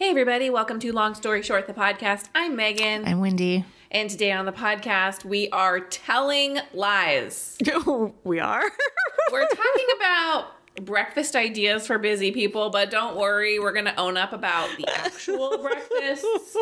[0.00, 2.30] Hey, everybody, welcome to Long Story Short, the podcast.
[2.34, 3.06] I'm Megan.
[3.06, 3.66] I'm Wendy.
[3.90, 7.58] and today on the podcast, we are telling lies.
[8.24, 8.62] we are.
[9.30, 10.52] We're talking about
[10.86, 14.88] breakfast ideas for busy people, but don't worry, we're going to own up about the
[14.88, 16.56] actual breakfasts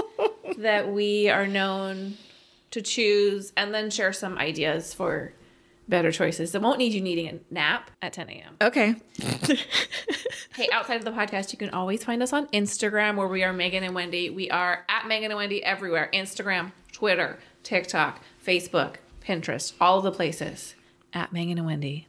[0.57, 2.17] that we are known
[2.73, 5.33] to choose and then share some ideas for
[5.89, 8.57] better choices that won't need you needing a nap at 10 a.m.
[8.61, 8.97] okay.
[10.59, 13.53] Hey, outside of the podcast, you can always find us on Instagram where we are
[13.53, 14.29] Megan and Wendy.
[14.29, 20.75] We are at Megan and Wendy everywhere Instagram, Twitter, TikTok, Facebook, Pinterest, all the places.
[21.13, 22.09] At Megan and Wendy.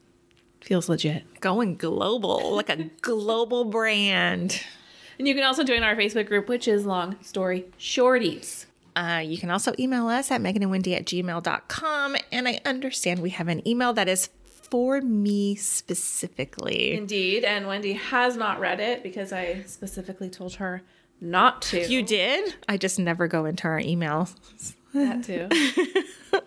[0.62, 1.40] Feels legit.
[1.42, 4.64] Going global, like a global brand.
[5.20, 8.66] And you can also join our Facebook group, which is Long Story Shorties.
[9.00, 12.18] Uh, you can also email us at meganandwendy at gmail.com.
[12.34, 16.94] And I understand we have an email that is for me specifically.
[16.94, 17.46] Indeed.
[17.46, 20.82] And Wendy has not read it because I specifically told her
[21.22, 21.88] not to.
[21.88, 22.56] You did?
[22.68, 24.28] I just never go into our email.
[24.94, 25.48] That too.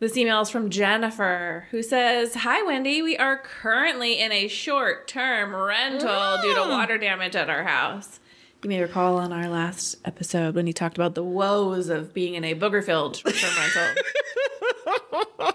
[0.00, 3.00] this email is from Jennifer, who says, Hi, Wendy.
[3.02, 8.18] We are currently in a short term rental due to water damage at our house.
[8.62, 12.34] You may recall on our last episode when he talked about the woes of being
[12.34, 14.02] in a booger filled term rental.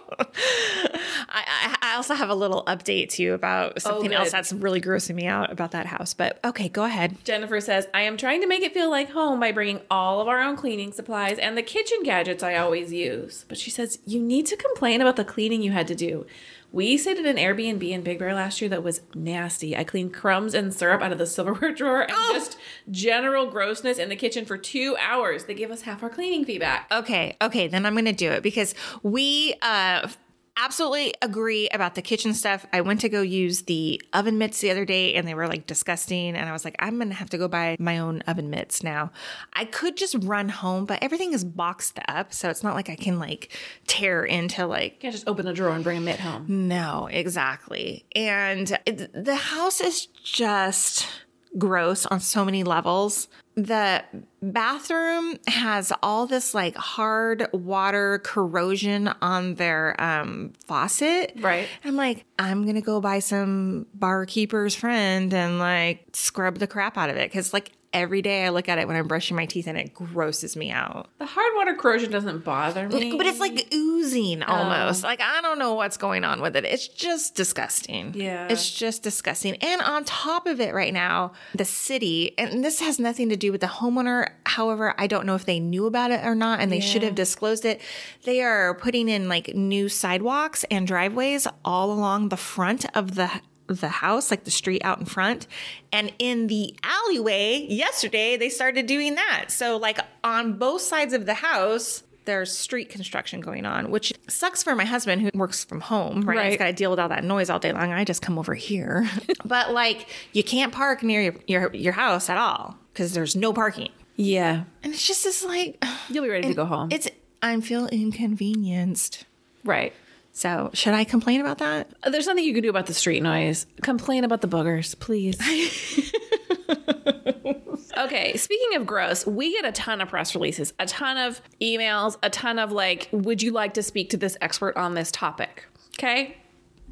[1.30, 4.52] I, I, I also have a little update to you about oh, something else that's
[4.52, 6.14] really grossing me out about that house.
[6.14, 7.16] But okay, go ahead.
[7.23, 10.27] Jennifer says, I am trying to make it feel like home by bringing all of
[10.27, 13.45] our own cleaning supplies and the kitchen gadgets I always use.
[13.47, 16.25] But she says, You need to complain about the cleaning you had to do.
[16.71, 19.75] We stayed at an Airbnb in Big Bear last year that was nasty.
[19.75, 22.57] I cleaned crumbs and syrup out of the silverware drawer and just
[22.91, 25.45] general grossness in the kitchen for two hours.
[25.45, 26.87] They gave us half our cleaning fee back.
[26.91, 30.09] Okay, okay, then I'm going to do it because we uh
[30.58, 32.66] absolutely agree about the kitchen stuff.
[32.73, 35.67] I went to go use the oven mitts the other day and they were like
[35.67, 38.49] disgusting and I was like I'm going to have to go buy my own oven
[38.49, 39.11] mitts now.
[39.54, 42.95] I could just run home, but everything is boxed up, so it's not like I
[42.95, 43.52] can like
[43.87, 46.45] tear into like You can't just open a drawer and bring a mitt home.
[46.48, 48.05] no, exactly.
[48.15, 51.08] And it, the house is just
[51.57, 53.27] gross on so many levels.
[53.55, 54.03] The
[54.41, 61.33] bathroom has all this like hard water corrosion on their um, faucet.
[61.37, 61.67] Right.
[61.83, 66.97] I'm like, I'm going to go buy some barkeeper's friend and like scrub the crap
[66.97, 67.31] out of it.
[67.31, 69.93] Cause like every day I look at it when I'm brushing my teeth and it
[69.93, 71.09] grosses me out.
[71.19, 73.17] The hard water corrosion doesn't bother me.
[73.17, 74.47] But it's like oozing oh.
[74.47, 75.03] almost.
[75.03, 76.65] Like I don't know what's going on with it.
[76.65, 78.13] It's just disgusting.
[78.15, 78.47] Yeah.
[78.49, 79.55] It's just disgusting.
[79.57, 83.52] And on top of it right now, the city, and this has nothing to do
[83.52, 84.30] with the homeowner.
[84.45, 87.15] However, I don't know if they knew about it or not and they should have
[87.15, 87.81] disclosed it.
[88.23, 93.30] They are putting in like new sidewalks and driveways all along the front of the
[93.67, 95.48] the house, like the street out in front.
[95.92, 99.45] And in the alleyway yesterday, they started doing that.
[99.50, 104.61] So, like on both sides of the house, there's street construction going on, which sucks
[104.61, 106.45] for my husband who works from home, right?
[106.45, 106.60] He's Right.
[106.60, 107.94] got to deal with all that noise all day long.
[107.94, 109.10] I just come over here.
[109.45, 113.54] but like, you can't park near your, your, your house at all because there's no
[113.54, 113.92] parking.
[114.17, 114.64] yeah.
[114.84, 116.89] And it's just this like, You'll be ready to go home.
[116.92, 117.08] it's,
[117.42, 119.26] I'm feel inconvenienced.
[119.64, 119.94] right.
[120.37, 121.89] So, should I complain about that?
[122.03, 123.65] Uh, there's nothing you can do about the street noise.
[123.81, 125.36] Complain about the boogers, please.
[127.98, 132.18] okay, speaking of gross, we get a ton of press releases, a ton of emails,
[132.21, 135.65] a ton of like, would you like to speak to this expert on this topic?
[135.98, 136.38] Okay.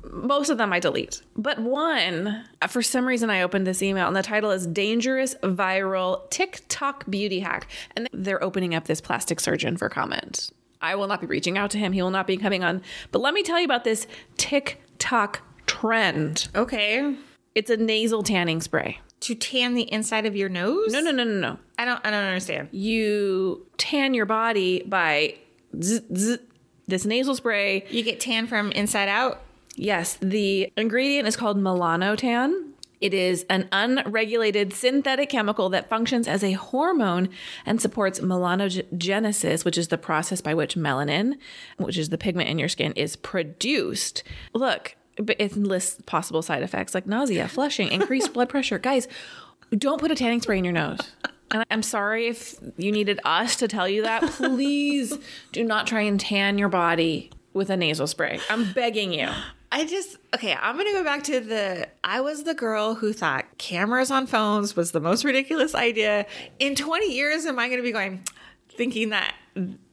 [0.04, 1.22] Most of them I delete.
[1.36, 5.36] But one, uh, for some reason, I opened this email and the title is Dangerous
[5.44, 7.68] Viral TikTok Beauty Hack.
[7.96, 10.50] And they're opening up this plastic surgeon for comment.
[10.82, 11.94] I will not be reaching out to him.
[11.94, 12.82] He will not be coming on.
[13.12, 16.48] But let me tell you about this TikTok trend.
[16.56, 17.16] Okay.
[17.54, 19.00] It's a nasal tanning spray.
[19.22, 20.92] To tan the inside of your nose?
[20.92, 21.58] No, no, no, no, no.
[21.80, 22.70] I don't I don't understand.
[22.72, 25.36] You tan your body by
[25.82, 26.38] zzz, zzz,
[26.88, 27.86] this nasal spray.
[27.90, 29.42] You get tan from inside out?
[29.78, 32.72] Yes, the ingredient is called melanotan.
[33.06, 37.30] It is an unregulated synthetic chemical that functions as a hormone
[37.64, 41.38] and supports melanogenesis, which is the process by which melanin,
[41.78, 44.24] which is the pigment in your skin, is produced.
[44.54, 48.80] Look, it lists possible side effects like nausea, flushing, increased blood pressure.
[48.80, 49.08] Guys,
[49.78, 51.14] don't put a tanning spray in your nose.
[51.52, 54.24] And I'm sorry if you needed us to tell you that.
[54.24, 55.16] Please
[55.52, 58.40] do not try and tan your body with a nasal spray.
[58.50, 59.30] I'm begging you.
[59.76, 63.46] I just okay, I'm gonna go back to the I was the girl who thought
[63.58, 66.26] cameras on phones was the most ridiculous idea.
[66.60, 68.24] In 20 years, am I gonna be going
[68.70, 69.36] thinking that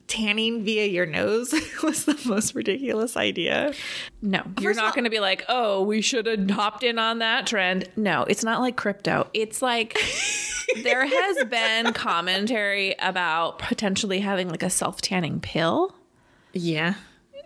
[0.07, 1.53] tanning via your nose
[1.83, 3.73] was the most ridiculous idea?
[4.21, 7.47] No, you're not going to be like, oh, we should have hopped in on that
[7.47, 7.89] trend.
[7.95, 9.27] No, it's not like crypto.
[9.33, 9.97] It's like
[10.83, 15.95] there has been commentary about potentially having like a self tanning pill
[16.53, 16.95] Yeah.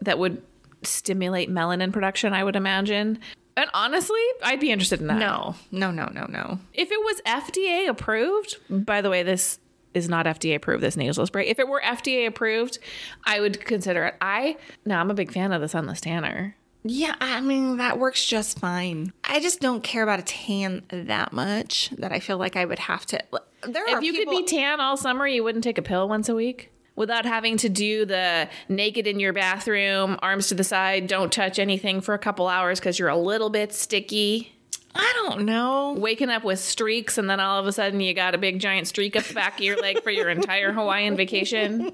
[0.01, 0.41] that would
[0.83, 3.19] stimulate melanin production, I would imagine.
[3.55, 5.17] And honestly, I'd be interested in that.
[5.17, 6.59] No, no, no, no, no.
[6.73, 9.59] If it was FDA approved, by the way, this
[9.93, 11.47] is not FDA approved, this nasal spray.
[11.47, 12.77] If it were FDA approved,
[13.25, 14.15] I would consider it.
[14.21, 16.55] I, no, I'm a big fan of the Sunless Tanner.
[16.83, 19.11] Yeah, I mean, that works just fine.
[19.23, 22.79] I just don't care about a tan that much that I feel like I would
[22.79, 23.19] have to.
[23.63, 26.07] There are If you people, could be tan all summer, you wouldn't take a pill
[26.07, 30.65] once a week without having to do the naked in your bathroom, arms to the
[30.65, 34.51] side, don't touch anything for a couple hours because you're a little bit sticky.
[34.93, 35.93] I don't know.
[35.97, 38.87] Waking up with streaks, and then all of a sudden you got a big giant
[38.87, 41.93] streak up the back of your leg for your entire Hawaiian vacation.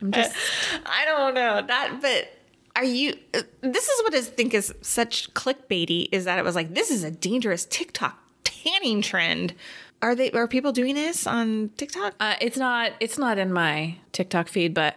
[0.00, 0.34] I'm just
[0.86, 2.32] I don't know that, but
[2.74, 3.14] are you?
[3.34, 6.90] uh, This is what I think is such clickbaity is that it was like this
[6.90, 9.52] is a dangerous TikTok tanning trend.
[10.02, 10.30] Are they?
[10.32, 12.14] Are people doing this on TikTok?
[12.20, 12.92] Uh, it's not.
[13.00, 14.96] It's not in my TikTok feed, but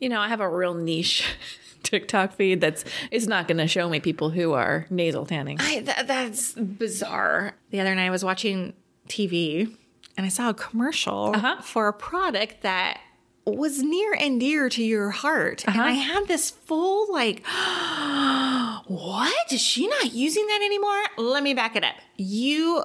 [0.00, 1.24] you know, I have a real niche
[1.82, 2.84] TikTok feed that's.
[3.10, 5.58] It's not going to show me people who are nasal tanning.
[5.60, 7.54] I, that, that's bizarre.
[7.70, 8.74] The other night I was watching
[9.08, 9.74] TV
[10.16, 11.62] and I saw a commercial Uh-huh.
[11.62, 13.00] for a product that
[13.46, 15.64] was near and dear to your heart.
[15.66, 17.42] And I had this full like,
[18.86, 19.52] what?
[19.52, 21.02] Is she not using that anymore?
[21.16, 21.94] Let me back it up.
[22.16, 22.84] You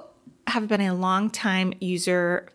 [0.56, 2.48] have been a long time user,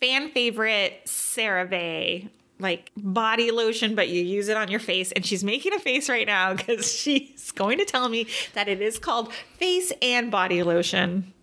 [0.00, 5.12] fan favorite CeraVe like body lotion, but you use it on your face.
[5.12, 8.80] And she's making a face right now because she's going to tell me that it
[8.80, 11.33] is called face and body lotion.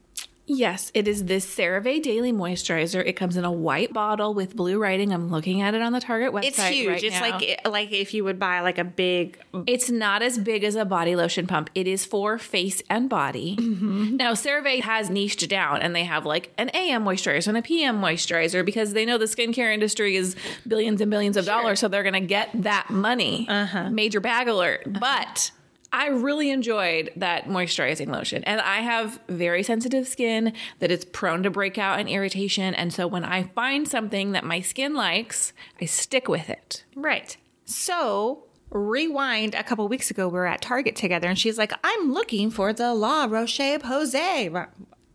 [0.48, 3.06] Yes, it is this CeraVe Daily Moisturizer.
[3.06, 5.14] It comes in a white bottle with blue writing.
[5.14, 6.44] I'm looking at it on the Target website.
[6.46, 6.88] It's huge.
[6.88, 7.30] right it's now.
[7.30, 10.84] like like if you would buy like a big It's not as big as a
[10.84, 11.70] body lotion pump.
[11.76, 13.56] It is for face and body.
[13.58, 14.18] Mm-hmm.
[14.18, 18.02] Now, CeraVe has niched down and they have like an AM moisturizer and a PM
[18.02, 20.36] moisturizer because they know the skincare industry is
[20.68, 21.80] billions and billions of dollars.
[21.80, 23.46] So they're going to get that money.
[23.48, 23.90] Uh-huh.
[23.90, 24.84] Major bag alert.
[25.00, 25.52] But
[25.94, 28.44] I really enjoyed that moisturizing lotion.
[28.46, 32.74] And I have very sensitive skin that is prone to breakout and irritation.
[32.74, 36.86] And so when I find something that my skin likes, I stick with it.
[36.96, 37.36] right.
[37.66, 42.14] So rewind a couple weeks ago, we were at Target together, and she's like, "I'm
[42.14, 44.68] looking for the La Roche Posay."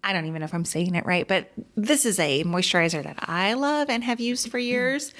[0.04, 3.16] I don't even know if I'm saying it right, but this is a moisturizer that
[3.20, 5.12] I love and have used for years.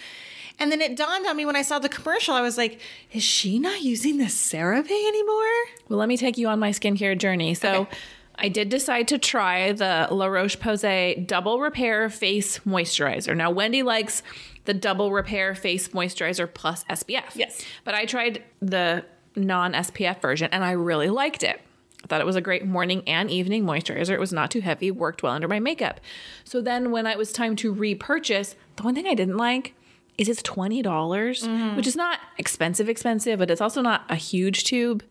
[0.58, 2.80] And then it dawned on me when I saw the commercial, I was like,
[3.12, 5.44] is she not using the CeraVe anymore?
[5.88, 7.54] Well, let me take you on my skincare journey.
[7.54, 7.96] So, Okay.
[8.38, 13.34] I did decide to try the La Roche Posay Double Repair Face Moisturizer.
[13.34, 14.22] Now, Wendy likes
[14.66, 17.34] the Double Repair Face Moisturizer plus SPF.
[17.34, 17.64] Yes.
[17.84, 19.06] But I tried the
[19.36, 21.60] non SPF version and I really liked it.
[22.04, 24.10] I thought it was a great morning and evening moisturizer.
[24.10, 26.00] It was not too heavy, worked well under my makeup.
[26.44, 29.74] So then when it was time to repurchase, the one thing I didn't like
[30.18, 31.76] is it's $20, dollars mm-hmm.
[31.76, 35.02] which is not expensive, expensive, but it's also not a huge tube.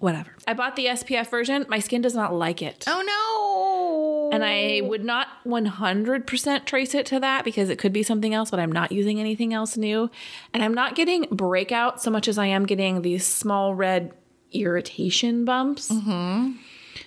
[0.00, 0.32] Whatever.
[0.46, 1.64] I bought the SPF version.
[1.68, 2.84] My skin does not like it.
[2.86, 3.02] Oh
[4.30, 4.34] no.
[4.34, 8.50] And I would not 100% trace it to that because it could be something else,
[8.50, 10.10] but I'm not using anything else new.
[10.52, 14.12] And I'm not getting breakout so much as I am getting these small red
[14.52, 15.90] irritation bumps.
[15.90, 16.52] Mm-hmm.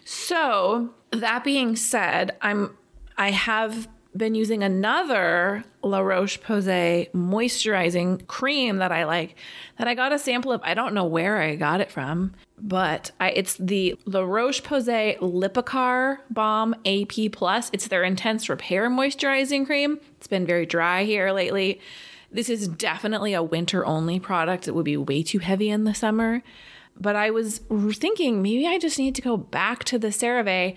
[0.05, 2.77] So, that being said, I'm
[3.17, 3.87] I have
[4.17, 9.35] been using another La Roche Posay moisturizing cream that I like
[9.77, 10.61] that I got a sample of.
[10.63, 15.17] I don't know where I got it from, but I, it's the La Roche Posay
[15.19, 17.69] Lipicar Balm AP Plus.
[17.73, 19.99] It's their intense repair moisturizing cream.
[20.17, 21.79] It's been very dry here lately.
[22.31, 24.67] This is definitely a winter only product.
[24.67, 26.43] It would be way too heavy in the summer.
[26.99, 27.61] But I was
[27.93, 30.75] thinking maybe I just need to go back to the CeraVe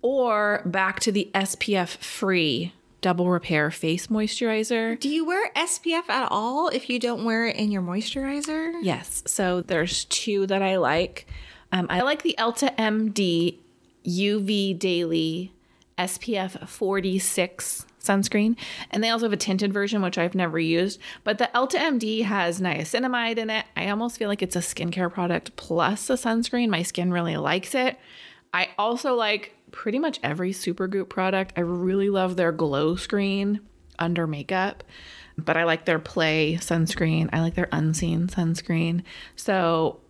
[0.00, 4.98] or back to the SPF free double repair face moisturizer.
[4.98, 8.74] Do you wear SPF at all if you don't wear it in your moisturizer?
[8.82, 9.22] Yes.
[9.26, 11.26] So there's two that I like.
[11.72, 13.58] Um, I like the EltaMD
[14.06, 15.52] UV Daily
[15.98, 18.56] SPF 46 sunscreen.
[18.90, 21.00] And they also have a tinted version, which I've never used.
[21.24, 23.66] But the EltaMD has niacinamide in it.
[23.76, 26.68] I almost feel like it's a skincare product plus a sunscreen.
[26.68, 27.98] My skin really likes it.
[28.54, 31.52] I also like pretty much every Supergoop product.
[31.56, 33.60] I really love their glow screen
[33.98, 34.84] under makeup,
[35.36, 37.28] but I like their play sunscreen.
[37.32, 39.02] I like their unseen sunscreen.
[39.36, 40.00] So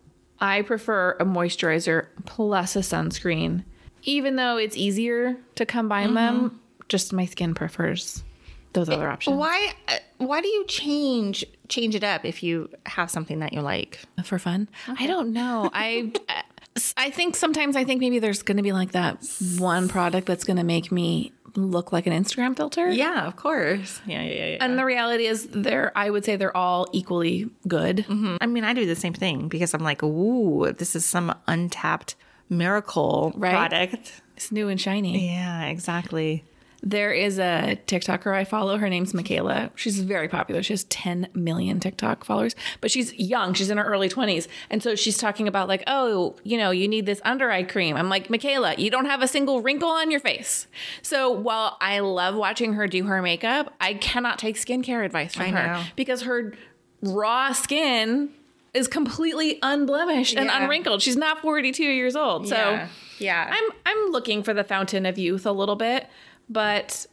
[0.40, 3.64] I prefer a moisturizer plus a sunscreen,
[4.02, 6.60] even though it's easier to combine them.
[6.88, 8.24] Just my skin prefers
[8.72, 13.10] those other options Why uh, why do you change change it up if you have
[13.10, 14.00] something that you like?
[14.24, 14.68] for fun.
[14.86, 15.70] I don't know.
[15.72, 16.12] I
[16.96, 19.18] I think sometimes I think maybe there's going to be like that
[19.58, 22.90] one product that's going to make me look like an Instagram filter.
[22.90, 24.00] Yeah, of course.
[24.06, 24.56] Yeah, yeah, yeah.
[24.60, 27.98] And the reality is they're I would say they're all equally good.
[27.98, 28.36] Mm-hmm.
[28.40, 32.14] I mean, I do the same thing because I'm like, ooh, this is some untapped
[32.48, 33.50] miracle Right.
[33.50, 34.20] product.
[34.36, 35.26] It's new and shiny.
[35.32, 36.44] Yeah, exactly.
[36.82, 38.78] There is a TikToker I follow.
[38.78, 39.70] Her name's Michaela.
[39.74, 40.62] She's very popular.
[40.62, 43.52] She has 10 million TikTok followers, but she's young.
[43.54, 44.46] She's in her early 20s.
[44.70, 47.96] And so she's talking about, like, oh, you know, you need this under eye cream.
[47.96, 50.68] I'm like, Michaela, you don't have a single wrinkle on your face.
[51.02, 55.52] So while I love watching her do her makeup, I cannot take skincare advice from
[55.52, 56.54] her because her
[57.02, 58.30] raw skin
[58.74, 61.02] is completely unblemished and unwrinkled.
[61.02, 62.48] She's not 42 years old.
[62.48, 62.88] So yeah.
[63.18, 63.50] yeah.
[63.50, 66.06] I'm I'm looking for the fountain of youth a little bit,
[66.48, 67.06] but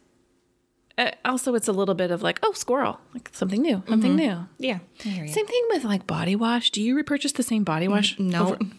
[0.97, 4.47] uh, also it's a little bit of like, oh, squirrel, like something new, something new.
[4.57, 4.79] yeah.
[5.03, 5.33] I hear you.
[5.33, 6.71] Same thing with like body wash.
[6.71, 8.17] Do you repurchase the same body wash?
[8.19, 8.49] no.
[8.49, 8.59] over-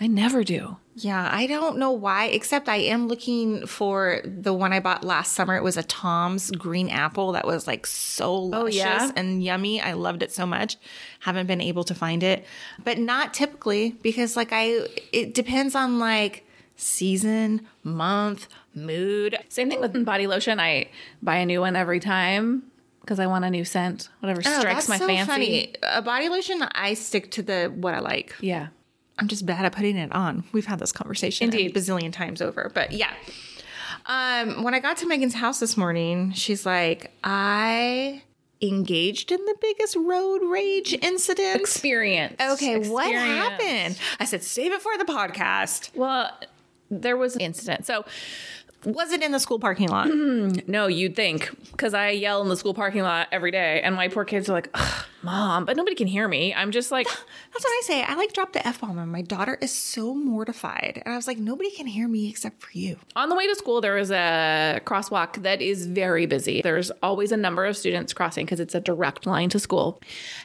[0.00, 0.76] I never do.
[0.96, 5.32] Yeah, I don't know why, except I am looking for the one I bought last
[5.32, 5.56] summer.
[5.56, 9.12] It was a Tom's green apple that was like so luscious yeah?
[9.14, 9.80] and yummy.
[9.80, 10.76] I loved it so much.
[11.20, 12.44] Haven't been able to find it,
[12.82, 16.44] but not typically because like I, it depends on like
[16.76, 19.36] season, month, mood.
[19.48, 20.60] Same thing with body lotion.
[20.60, 20.88] I
[21.22, 22.64] buy a new one every time
[23.00, 25.26] because I want a new scent, whatever Oh, strikes my so fancy.
[25.30, 25.74] funny.
[25.82, 28.34] A body lotion, I stick to the what I like.
[28.40, 28.68] Yeah.
[29.18, 30.42] I'm just bad at putting it on.
[30.52, 31.76] We've had this conversation Indeed.
[31.76, 33.12] a bazillion times over, but yeah.
[34.06, 38.22] Um, when I got to Megan's house this morning, she's like, I
[38.60, 41.60] engaged in the biggest road rage incident.
[41.60, 42.36] Experience.
[42.40, 43.98] okay, what happened?
[44.20, 45.94] I said, save it for the podcast.
[45.94, 46.30] Well,
[46.90, 47.86] there was an incident.
[47.86, 48.04] So
[48.84, 50.08] Was it in the school parking lot?
[50.08, 50.70] Mm-hmm.
[50.70, 54.08] No, you'd think because I yell in the school parking lot every day, and my
[54.08, 54.74] poor kids are like,
[55.22, 56.54] "Mom," but nobody can hear me.
[56.54, 58.02] I'm just like, That's what I say.
[58.02, 61.02] I like drop the F bomb and my daughter is so mortified.
[61.04, 62.96] And I was like, nobody can hear me except for you.
[63.16, 66.62] on the way to school, there is a crosswalk that is very busy.
[66.62, 70.00] There's always a number of students crossing because it's a direct line to school,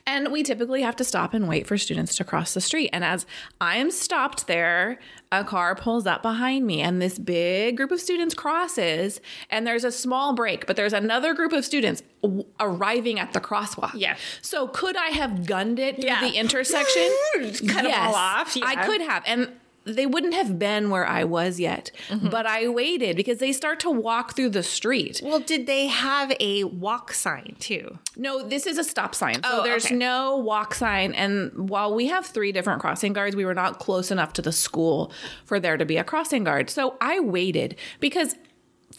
[0.05, 2.89] and we typically have to stop and wait for students to cross the street.
[2.93, 3.25] And as
[3.59, 4.99] I am stopped there,
[5.31, 9.21] a car pulls up behind me, and this big group of students crosses,
[9.51, 13.39] and there's a small break, but there's another group of students w- arriving at the
[13.39, 13.91] crosswalk.
[13.93, 14.15] Yeah.
[14.41, 16.21] So could I have gunned it through Yeah.
[16.21, 17.09] the intersection?
[17.67, 19.21] Cut 'em all off, I could have.
[19.27, 19.51] And
[19.95, 21.91] they wouldn't have been where I was yet.
[22.09, 22.29] Mm-hmm.
[22.29, 25.21] But I waited because they start to walk through the street.
[25.23, 27.97] Well, did they have a walk sign too?
[28.15, 29.35] No, this is a stop sign.
[29.35, 29.95] So Oh, there's okay.
[29.95, 31.13] no walk sign.
[31.13, 34.51] And while we have three different crossing guards, we were not close enough to the
[34.51, 35.11] school
[35.45, 36.69] for there to be a crossing guard.
[36.69, 38.35] So I waited because.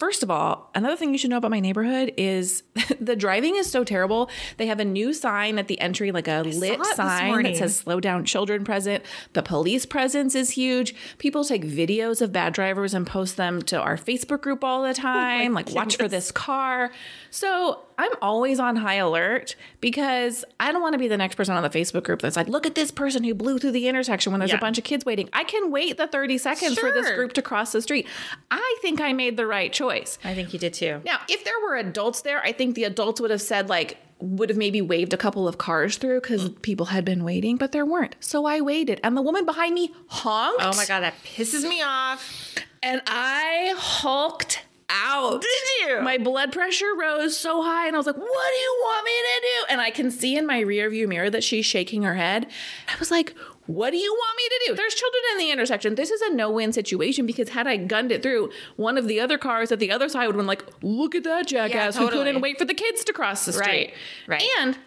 [0.01, 2.63] First of all, another thing you should know about my neighborhood is
[2.99, 4.31] the driving is so terrible.
[4.57, 7.99] They have a new sign at the entry, like a lit sign that says slow
[7.99, 9.03] down children present.
[9.33, 10.95] The police presence is huge.
[11.19, 14.95] People take videos of bad drivers and post them to our Facebook group all the
[14.95, 16.91] time, like watch for this car.
[17.29, 21.53] So I'm always on high alert because I don't want to be the next person
[21.55, 24.31] on the Facebook group that's like, look at this person who blew through the intersection
[24.31, 24.57] when there's Yeah.
[24.57, 25.29] a bunch of kids waiting.
[25.31, 28.07] I can wait the 30 seconds for this group to cross the street.
[28.49, 29.90] I think I made the right choice.
[30.23, 31.01] I think you did too.
[31.05, 34.49] Now, if there were adults there, I think the adults would have said, like, would
[34.49, 37.85] have maybe waved a couple of cars through because people had been waiting, but there
[37.85, 38.15] weren't.
[38.19, 40.63] So I waited, and the woman behind me honked.
[40.63, 42.55] Oh my god, that pisses me off.
[42.83, 45.41] And I hulked out.
[45.41, 46.01] Did you?
[46.01, 49.11] My blood pressure rose so high, and I was like, What do you want me
[49.11, 49.65] to do?
[49.73, 52.47] And I can see in my rear view mirror that she's shaking her head.
[52.87, 53.33] I was like,
[53.71, 54.75] What do you want me to do?
[54.75, 55.95] There's children in the intersection.
[55.95, 59.19] This is a no win situation because had I gunned it through, one of the
[59.19, 62.05] other cars at the other side would have been like, Look at that jackass who
[62.05, 62.25] totally.
[62.25, 63.93] couldn't wait for the kids to cross the street.
[64.27, 64.43] Right, right.
[64.59, 64.77] And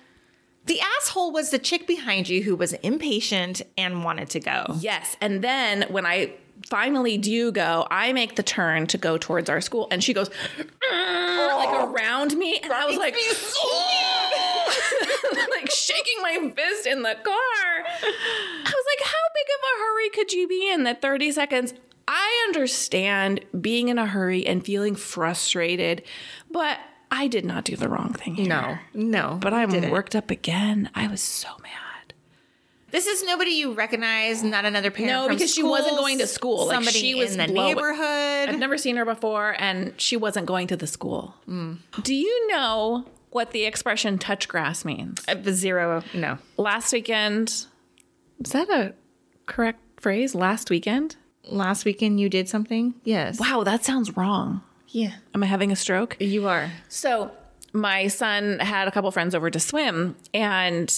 [0.67, 4.76] The asshole was the chick behind you who was impatient and wanted to go.
[4.81, 5.17] Yes.
[5.21, 6.35] And then when I
[6.67, 10.31] finally do go, I make the turn to go towards our school, and she goes
[10.59, 13.14] like oh, around me, and I was like,
[15.50, 17.25] like shaking my fist in the car.
[17.25, 21.75] I was like, how big of a hurry could you be in that 30 seconds?
[22.07, 26.03] I understand being in a hurry and feeling frustrated,
[26.50, 26.79] but
[27.11, 28.49] I did not do the wrong thing here.
[28.49, 29.38] No, no.
[29.41, 29.91] But I'm didn't.
[29.91, 30.91] worked up again.
[30.95, 32.12] I was so mad.
[32.91, 35.12] This is nobody you recognize, not another parent.
[35.12, 36.67] No, because she wasn't going to school.
[36.67, 38.49] Like, Somebody she was in the neighborhood.
[38.49, 41.35] I've never seen her before, and she wasn't going to the school.
[41.49, 41.79] Mm.
[42.05, 45.21] Do you know what the expression touch grass means?
[45.26, 46.05] Uh, zero.
[46.14, 46.38] No.
[46.57, 47.49] Last weekend,
[48.38, 48.95] is that a
[49.47, 50.37] correct phrase?
[50.37, 51.17] Last weekend?
[51.43, 52.95] Last weekend you did something.
[53.03, 53.41] Yes.
[53.41, 54.62] Wow, that sounds wrong.
[54.88, 55.14] Yeah.
[55.35, 56.17] Am I having a stroke?
[56.21, 56.71] You are.
[56.88, 57.33] So,
[57.73, 60.97] my son had a couple friends over to swim, and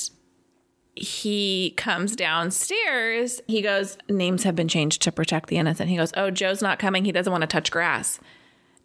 [0.95, 3.41] he comes downstairs.
[3.47, 5.89] He goes, Names have been changed to protect the innocent.
[5.89, 7.07] He goes, Oh, Joe's not coming.
[7.07, 8.21] He doesn't want to touch grass.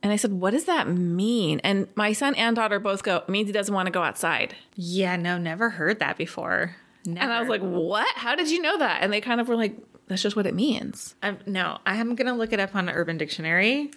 [0.03, 1.59] And I said, What does that mean?
[1.63, 4.55] And my son and daughter both go, It means he doesn't want to go outside.
[4.75, 6.75] Yeah, no, never heard that before.
[7.05, 7.19] Never.
[7.19, 8.15] And I was like, What?
[8.15, 9.03] How did you know that?
[9.03, 9.77] And they kind of were like,
[10.07, 11.15] That's just what it means.
[11.45, 13.91] No, I'm gonna look it up on Urban Dictionary.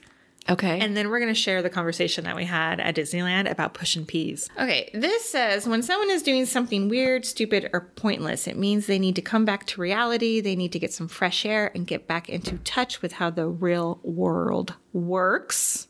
[0.49, 0.79] Okay.
[0.79, 4.05] And then we're going to share the conversation that we had at Disneyland about pushing
[4.05, 4.49] peas.
[4.61, 8.99] Okay, this says when someone is doing something weird, stupid, or pointless, it means they
[8.99, 10.41] need to come back to reality.
[10.41, 13.47] They need to get some fresh air and get back into touch with how the
[13.47, 15.89] real world works.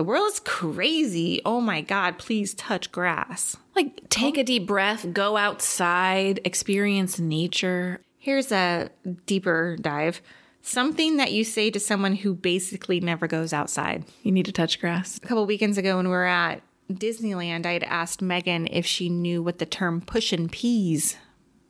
[0.00, 1.42] The world is crazy.
[1.44, 3.58] Oh my God, please touch grass.
[3.76, 8.00] like, take a deep breath, go outside, experience nature.
[8.16, 8.88] Here's a
[9.26, 10.22] deeper dive
[10.62, 14.04] something that you say to someone who basically never goes outside.
[14.22, 15.18] You need to touch grass.
[15.18, 19.10] a couple weekends ago when we were at Disneyland, I had asked Megan if she
[19.10, 21.18] knew what the term pushin' peas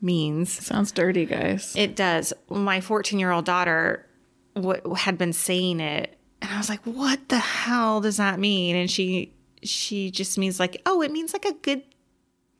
[0.00, 0.52] means.
[0.52, 1.74] Sounds dirty, guys.
[1.74, 2.32] It does.
[2.48, 4.06] My 14 year old daughter
[4.54, 8.76] w- had been saying it, and I was like, "What the hell does that mean?"
[8.76, 9.32] And she
[9.62, 11.82] she just means like, "Oh, it means like a good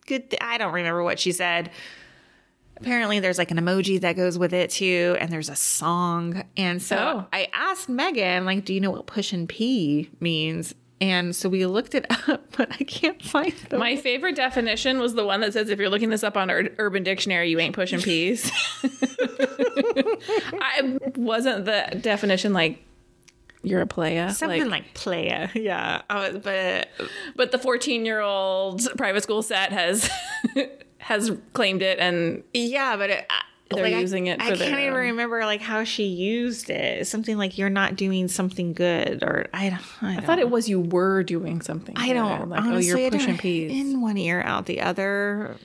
[0.07, 0.43] good." Th-.
[0.43, 1.71] I don't remember what she said.
[2.77, 6.45] Apparently, there's like an emoji that goes with it too, and there's a song.
[6.57, 7.27] And so Oh.
[7.33, 11.65] I asked Megan, like, "Do you know what push and pee means?" And so we
[11.65, 15.55] looked it up, but I can't find the My favorite definition was the one that
[15.55, 18.51] says if you're looking this up on Ur- Urban Dictionary, you ain't pushing peas.
[20.61, 22.85] I wasn't the definition like
[23.63, 24.31] you're a playa.
[24.33, 26.03] something like, like, playa, yeah.
[26.09, 26.89] Oh, but
[27.37, 30.11] but the 14 year old private school set has
[30.99, 34.69] has claimed it and Yeah, but it, I- They're like, using it I, for their
[34.69, 35.01] can't even own.
[35.01, 37.07] Um, remember like how she used it.
[37.07, 40.03] Something like you're not doing something good, or I don't.
[40.03, 41.97] I, I don't, thought it was you were doing something.
[41.97, 42.41] I don't.
[42.41, 42.49] good.
[42.49, 43.71] like oh, honestly, oh you're pushing peas.
[43.71, 45.57] in one ear, out the other.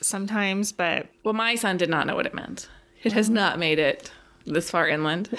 [0.00, 2.68] Sometimes, but well, my son did not know what it meant.
[3.02, 3.34] It has mm-hmm.
[3.34, 4.10] not made it
[4.46, 5.28] this far inland.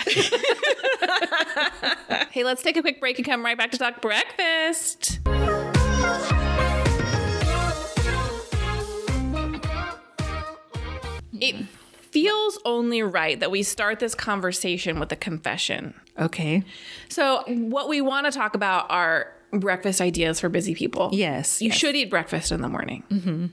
[2.32, 5.20] hey, let's take a quick break and come right back to talk breakfast.
[11.42, 11.56] It
[12.12, 15.94] feels only right that we start this conversation with a confession.
[16.18, 16.64] okay.
[17.10, 21.10] So, what we want to talk about are breakfast ideas for busy people.
[21.12, 21.78] Yes, You yes.
[21.78, 23.04] should eat breakfast in the morning.
[23.12, 23.46] Mm-hmm.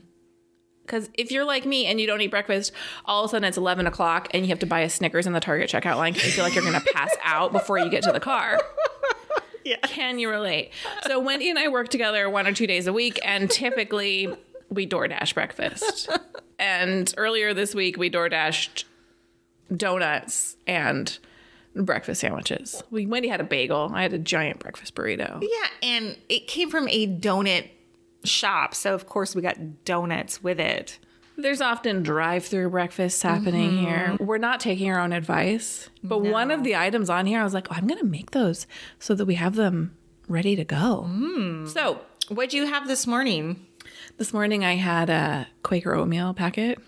[0.91, 2.73] Because if you're like me and you don't eat breakfast,
[3.05, 5.31] all of a sudden it's 11 o'clock and you have to buy a Snickers in
[5.31, 7.89] the Target checkout line because you feel like you're going to pass out before you
[7.89, 8.59] get to the car.
[9.63, 9.77] Yeah.
[9.83, 10.71] Can you relate?
[11.07, 14.35] So, Wendy and I work together one or two days a week, and typically
[14.69, 16.09] we DoorDash breakfast.
[16.57, 18.85] And earlier this week, we DoorDashed
[19.75, 21.17] donuts and
[21.75, 22.83] breakfast sandwiches.
[22.89, 23.91] We Wendy had a bagel.
[23.93, 25.41] I had a giant breakfast burrito.
[25.41, 27.69] Yeah, and it came from a donut
[28.23, 30.99] shop, so of course we got donuts with it.
[31.37, 33.85] There's often drive-through breakfasts happening mm-hmm.
[33.85, 34.17] here.
[34.19, 37.53] We're not taking our own advice, but one of the items on here, I was
[37.53, 38.67] like, oh, I'm going to make those
[38.99, 41.07] so that we have them ready to go.
[41.09, 41.67] Mm.
[41.67, 43.65] So What'd you have this morning?
[44.17, 46.79] this morning I had a Quaker oatmeal packet.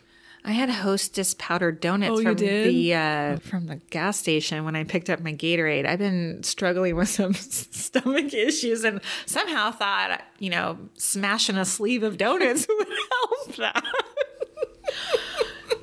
[0.45, 4.75] I had Hostess powdered donuts Oh, you from the uh, from the gas station when
[4.75, 5.85] I picked up my Gatorade.
[5.85, 12.03] I've been struggling with some stomach issues, and somehow thought you know smashing a sleeve
[12.03, 13.83] of donuts would help that.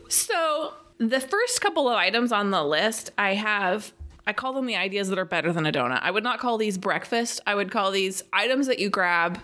[0.09, 3.92] So the first couple of items on the list, I have.
[4.27, 6.01] I call them the ideas that are better than a donut.
[6.03, 7.40] I would not call these breakfast.
[7.46, 9.40] I would call these items that you grab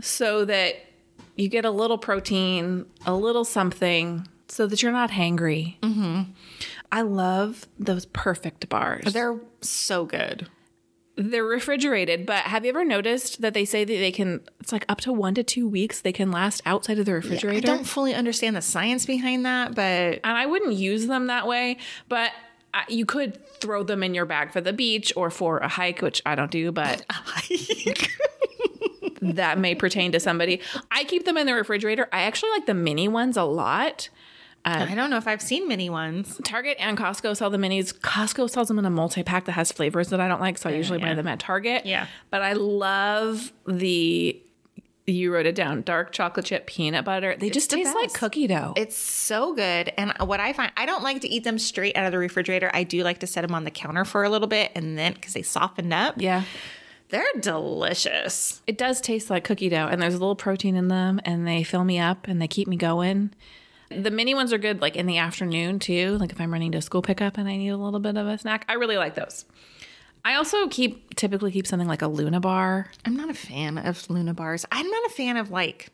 [0.00, 0.76] so that
[1.36, 5.78] you get a little protein, a little something, so that you're not hangry.
[5.80, 6.22] Mm-hmm.
[6.90, 9.12] I love those perfect bars.
[9.12, 10.48] They're so good.
[11.16, 14.86] They're refrigerated, but have you ever noticed that they say that they can, it's like
[14.88, 17.70] up to one to two weeks, they can last outside of the refrigerator.
[17.70, 21.46] I don't fully understand the science behind that, but and I wouldn't use them that
[21.46, 21.76] way,
[22.08, 22.32] but
[22.88, 26.22] you could throw them in your bag for the beach or for a hike, which
[26.24, 27.04] I don't do, but
[29.22, 30.60] that may pertain to somebody.
[30.90, 32.08] I keep them in the refrigerator.
[32.12, 34.08] I actually like the mini ones a lot.
[34.64, 36.40] Um, I don't know if I've seen mini ones.
[36.44, 37.92] Target and Costco sell the minis.
[37.92, 40.70] Costco sells them in a multi pack that has flavors that I don't like, so
[40.70, 41.84] I usually buy them at Target.
[41.84, 42.06] Yeah.
[42.30, 44.40] But I love the,
[45.04, 47.34] you wrote it down, dark chocolate chip peanut butter.
[47.36, 48.74] They just taste like cookie dough.
[48.76, 49.92] It's so good.
[49.98, 52.70] And what I find, I don't like to eat them straight out of the refrigerator.
[52.72, 55.14] I do like to set them on the counter for a little bit and then
[55.14, 56.14] because they soften up.
[56.20, 56.44] yeah.
[57.12, 58.62] They're delicious.
[58.66, 61.62] It does taste like cookie dough, and there's a little protein in them, and they
[61.62, 63.34] fill me up and they keep me going.
[63.90, 66.16] The mini ones are good, like in the afternoon too.
[66.18, 68.38] Like if I'm running to school pickup and I need a little bit of a
[68.38, 69.44] snack, I really like those.
[70.24, 72.90] I also keep typically keep something like a Luna bar.
[73.04, 74.64] I'm not a fan of Luna bars.
[74.72, 75.90] I'm not a fan of like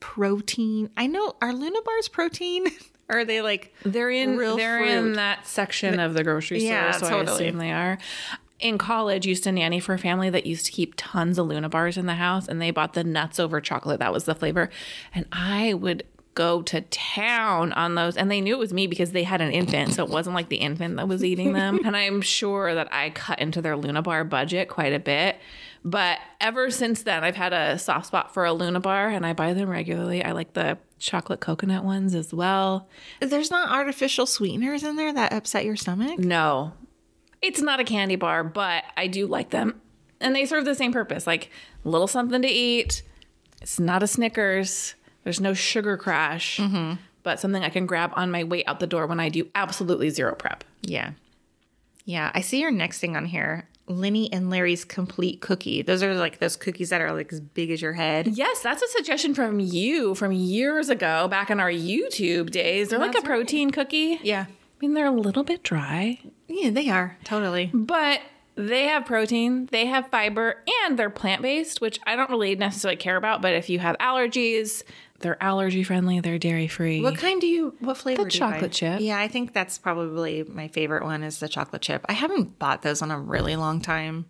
[0.00, 0.90] protein.
[0.98, 2.66] I know, are Luna bars protein?
[3.08, 6.90] are they like, They're in Real they're in that section of the grocery store, Yeah,
[6.92, 7.44] so totally.
[7.44, 7.98] I assume they are.
[8.62, 11.68] In college used to nanny for a family that used to keep tons of Luna
[11.68, 13.98] bars in the house and they bought the nuts over chocolate.
[13.98, 14.70] That was the flavor.
[15.14, 19.12] And I would go to town on those and they knew it was me because
[19.12, 21.94] they had an infant so it wasn't like the infant that was eating them and
[21.94, 25.36] i'm sure that i cut into their luna bar budget quite a bit
[25.84, 29.34] but ever since then i've had a soft spot for a luna bar and i
[29.34, 32.88] buy them regularly i like the chocolate coconut ones as well
[33.20, 36.18] There's not artificial sweeteners in there that upset your stomach.
[36.18, 36.72] no
[37.42, 39.80] it's not a candy bar but i do like them
[40.20, 41.50] and they serve the same purpose like
[41.84, 43.02] a little something to eat
[43.60, 46.60] it's not a snickers there's no sugar crash
[47.22, 50.08] but something i can grab on my way out the door when i do absolutely
[50.10, 51.12] zero prep Yeah.
[52.04, 52.32] Yeah.
[52.34, 53.68] I see your next thing on here.
[53.86, 55.82] Lenny and Larry's complete cookie.
[55.82, 58.26] Those are like those cookies that are like as big as your head.
[58.26, 62.88] Yes, that's a suggestion from you from years ago, back in our YouTube days.
[62.88, 63.36] They're like a That's right.
[63.36, 64.18] protein cookie.
[64.24, 64.46] Yeah.
[64.48, 66.18] I mean, they're a little bit dry,
[66.52, 67.16] Yeah, they are.
[67.24, 67.70] Totally.
[67.72, 68.20] but
[68.54, 72.96] they have protein, they have fiber, and they're plant based, which I don't really necessarily
[72.96, 73.40] care about.
[73.40, 74.82] But if you have allergies,
[75.20, 77.00] they're allergy friendly, they're dairy free.
[77.00, 78.50] What kind do you what flavor The do you buy?
[78.52, 79.00] chocolate chip.
[79.00, 82.04] Yeah, I think that's probably my favorite one is the chocolate chip.
[82.08, 84.26] I haven't bought those in a really long time.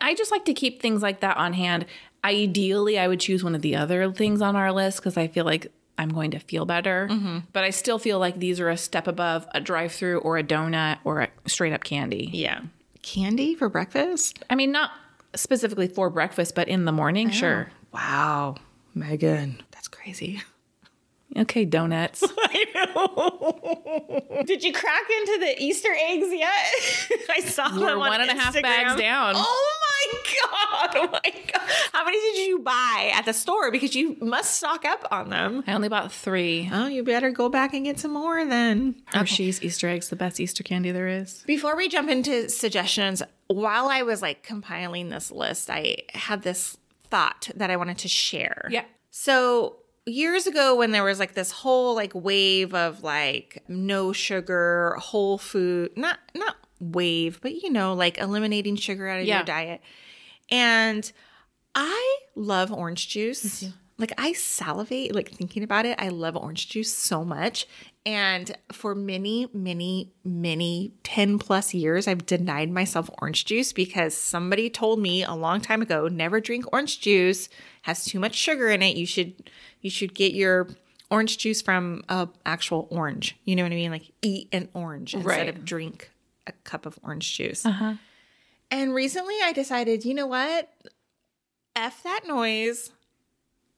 [0.00, 1.86] I just like to keep things like that on hand.
[2.22, 5.44] Ideally, I would choose one of the other things on our list because I feel
[5.44, 7.08] like I'm going to feel better.
[7.10, 7.38] Mm-hmm.
[7.52, 10.42] But I still feel like these are a step above a drive through or a
[10.42, 12.30] donut or a straight up candy.
[12.32, 12.62] Yeah.
[13.02, 14.42] Candy for breakfast?
[14.50, 14.90] I mean, not
[15.34, 17.70] specifically for breakfast, but in the morning, sure.
[17.92, 18.56] Wow.
[18.94, 19.62] Megan.
[19.72, 20.42] That's crazy.
[21.36, 22.20] Okay, donuts.
[24.46, 27.20] Did you crack into the Easter eggs yet?
[27.30, 28.62] I saw We're them on one and a half Instagram.
[28.62, 29.34] bags down.
[29.36, 30.20] Oh my
[30.52, 30.90] god!
[30.96, 31.62] Oh my god!
[31.92, 33.70] How many did you buy at the store?
[33.72, 35.64] Because you must stock up on them.
[35.66, 36.68] I only bought three.
[36.72, 38.96] Oh, you better go back and get some more then.
[39.06, 41.42] Hershey's Easter eggs, the best Easter candy there is.
[41.46, 46.76] Before we jump into suggestions, while I was like compiling this list, I had this
[47.10, 48.68] thought that I wanted to share.
[48.70, 48.84] Yeah.
[49.10, 54.96] So years ago when there was like this whole like wave of like no sugar,
[54.98, 59.36] whole food, not not wave, but you know, like eliminating sugar out of Yeah.
[59.38, 59.80] your diet.
[60.50, 61.10] And
[61.74, 63.64] I love orange juice.
[63.96, 65.96] Like I salivate like thinking about it.
[66.00, 67.66] I love orange juice so much.
[68.06, 74.68] And for many, many, many 10 plus years, I've denied myself orange juice because somebody
[74.68, 77.48] told me a long time ago, never drink orange juice,
[77.82, 78.96] has too much sugar in it.
[78.96, 80.68] You should you should get your
[81.10, 83.36] orange juice from a actual orange.
[83.44, 83.90] You know what I mean?
[83.90, 85.48] Like eat an orange instead Right.
[85.48, 86.10] of drink
[86.46, 87.64] a cup of orange juice.
[87.64, 87.94] Uh-huh.
[88.70, 90.68] And recently I decided, you know what?
[91.74, 92.90] F that noise.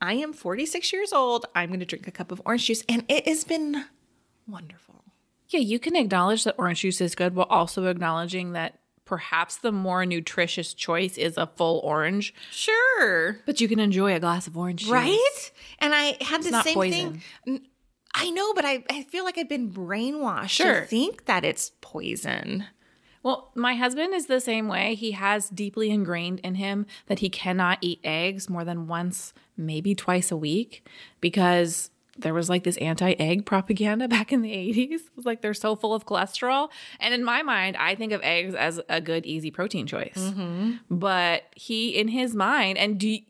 [0.01, 1.47] I am 46 years old.
[1.55, 2.83] I'm going to drink a cup of orange juice.
[2.89, 3.85] And it has been
[4.49, 5.05] wonderful.
[5.49, 9.71] Yeah, you can acknowledge that orange juice is good while also acknowledging that perhaps the
[9.71, 13.39] more nutritious choice is a full orange, Sure.
[13.47, 14.91] but you can enjoy a glass of orange juice.
[14.91, 15.51] Right?
[15.79, 17.23] And I had the not same poison.
[17.45, 17.67] thing.
[18.15, 20.81] I know, but I, I feel like I've been brainwashed Sure.
[20.81, 22.65] to think that it's poison.
[23.23, 24.95] Well, my husband is the same way.
[24.95, 29.95] He has deeply ingrained in him that he cannot eat eggs more than once, maybe
[29.95, 30.87] twice a week,
[31.21, 34.93] because there was like this anti egg propaganda back in the 80s.
[34.93, 36.69] It was like they're so full of cholesterol.
[37.01, 40.33] And in my mind, I think of eggs as a good, easy protein choice.
[40.91, 43.21] But he, in his mind, and do you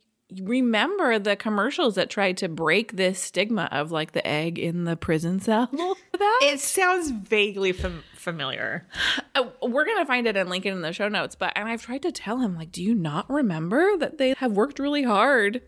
[0.43, 4.97] remember the commercials that tried to break this stigma of like the egg in the
[4.97, 5.69] prison cell?
[6.19, 6.41] that?
[6.43, 8.87] It sounds vaguely fam- familiar.
[9.35, 11.83] Uh, we're gonna find it and link it in the show notes but and i've
[11.83, 15.63] tried to tell him like do you not remember that they have worked really hard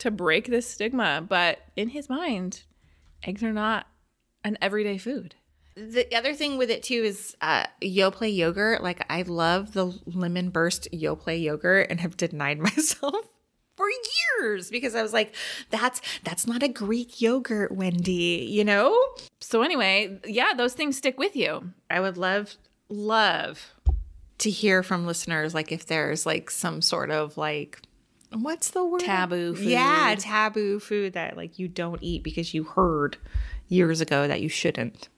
[0.00, 2.62] to break this stigma but in his mind
[3.22, 3.86] eggs are not
[4.44, 5.34] an everyday food
[5.76, 8.82] The other thing with it too is uh, Yoplait yogurt.
[8.82, 13.14] Like I love the lemon burst Yoplait yogurt and have denied myself
[13.76, 13.86] for
[14.40, 15.34] years because I was like,
[15.70, 18.46] that's that's not a Greek yogurt, Wendy.
[18.50, 18.98] You know.
[19.40, 22.56] so anyway yeah those things stick with you I would love
[22.88, 23.72] love
[24.38, 27.80] to hear from listeners like if there's like some sort of like
[28.32, 29.00] what's the word?
[29.00, 29.66] Taboo food.
[29.66, 33.16] yeah taboo food that like you don't eat because you heard
[33.68, 35.08] years ago that you shouldn't.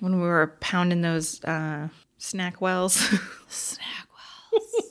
[0.00, 1.88] When we were pounding those uh
[2.18, 2.98] SnackWells.
[3.48, 4.08] Snack
[4.52, 4.84] wells.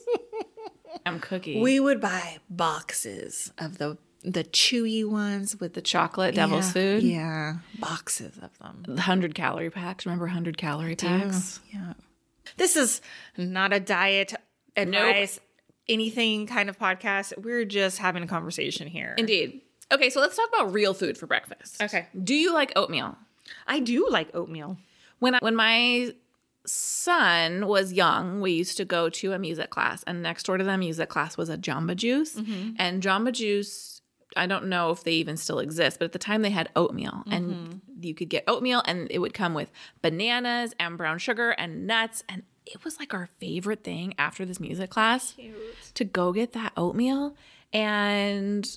[1.06, 1.60] I'm cookie.
[1.60, 7.02] We would buy boxes of the the chewy ones with the chocolate devil's yeah, food.
[7.04, 7.56] Yeah.
[7.78, 8.82] Boxes of them.
[8.86, 10.04] 100 calorie packs.
[10.04, 11.60] Remember 100 calorie packs?
[11.72, 11.94] Yeah.
[12.56, 13.00] This is
[13.36, 14.34] not a diet
[14.76, 15.38] advice,
[15.88, 17.36] anything kind of podcast.
[17.42, 19.14] We're just having a conversation here.
[19.18, 22.06] indeed okay so let's talk about real food for breakfast Okay.
[22.22, 23.16] do you like oatmeal
[23.66, 24.76] I do like oatmeal.
[25.18, 26.12] when I, when my
[26.66, 30.64] son was young, we used to go to a music class, and next door to
[30.64, 32.36] the music class was a Jamba Juice.
[32.36, 32.72] Mm-hmm.
[32.78, 34.02] And Jamba Juice,
[34.36, 37.22] I don't know if they even still exist, but at the time they had oatmeal,
[37.30, 37.78] and mm-hmm.
[38.02, 39.70] you could get oatmeal, and it would come with
[40.02, 42.22] bananas and brown sugar and nuts.
[42.28, 45.34] And it was like our favorite thing after this music class
[45.94, 47.34] to go get that oatmeal.
[47.72, 48.68] And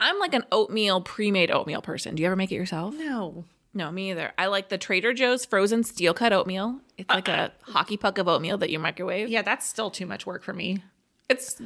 [0.00, 2.14] I'm like an oatmeal, pre made oatmeal person.
[2.14, 2.94] Do you ever make it yourself?
[2.94, 3.44] No.
[3.74, 4.32] No, me either.
[4.38, 6.80] I like the Trader Joe's frozen steel cut oatmeal.
[6.96, 7.72] It's like a uh-uh.
[7.72, 9.28] hockey puck of oatmeal that you microwave.
[9.28, 10.82] Yeah, that's still too much work for me.
[11.28, 11.60] It's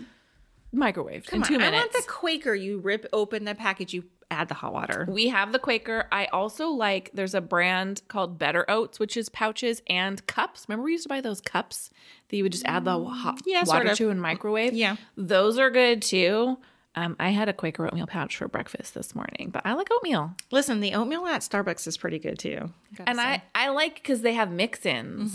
[0.74, 1.76] microwaved in Come two on, minutes.
[1.76, 2.54] I want the Quaker.
[2.54, 5.06] You rip open the package, you add the hot water.
[5.08, 6.06] we have the Quaker.
[6.12, 10.66] I also like there's a brand called Better Oats, which is pouches and cups.
[10.68, 11.90] Remember we used to buy those cups
[12.28, 13.98] that you would just add the hot Mm, yeah, sort water of.
[13.98, 14.72] to and microwave?
[14.74, 14.96] Yeah.
[15.16, 16.58] Those are good too.
[16.94, 20.34] Um, I had a Quaker oatmeal pouch for breakfast this morning, but I like oatmeal.
[20.50, 22.70] Listen, the oatmeal at Starbucks is pretty good too.
[23.06, 23.22] And say.
[23.24, 25.32] I, I like because they have mix-ins.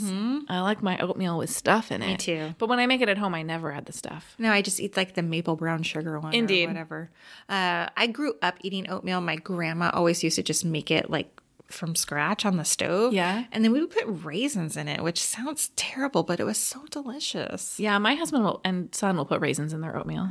[0.50, 2.06] I like my oatmeal with stuff in it.
[2.06, 2.12] Mm-hmm.
[2.12, 2.18] Me
[2.50, 2.56] too.
[2.60, 4.36] But when I make it at home, I never add the stuff.
[4.38, 6.66] No, I just eat like the maple brown sugar one Indeed.
[6.66, 7.10] or whatever.
[7.50, 9.20] Uh, I grew up eating oatmeal.
[9.22, 13.14] My grandma always used to just make it like from scratch on the stove.
[13.14, 13.46] Yeah.
[13.52, 16.86] And then we would put raisins in it, which sounds terrible, but it was so
[16.92, 17.80] delicious.
[17.80, 20.30] Yeah, my husband will, and son will put raisins in their oatmeal.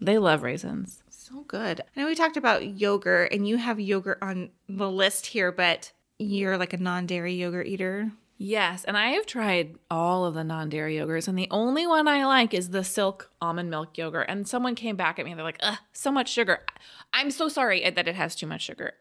[0.00, 1.02] They love raisins.
[1.08, 1.80] So good.
[1.80, 5.92] I know we talked about yogurt and you have yogurt on the list here, but
[6.18, 8.12] you're like a non dairy yogurt eater.
[8.40, 12.24] Yes, and I have tried all of the non-dairy yogurts, and the only one I
[12.24, 14.26] like is the Silk almond milk yogurt.
[14.28, 16.64] And someone came back at me, and they're like, "Ugh, so much sugar."
[17.12, 18.94] I'm so sorry that it has too much sugar.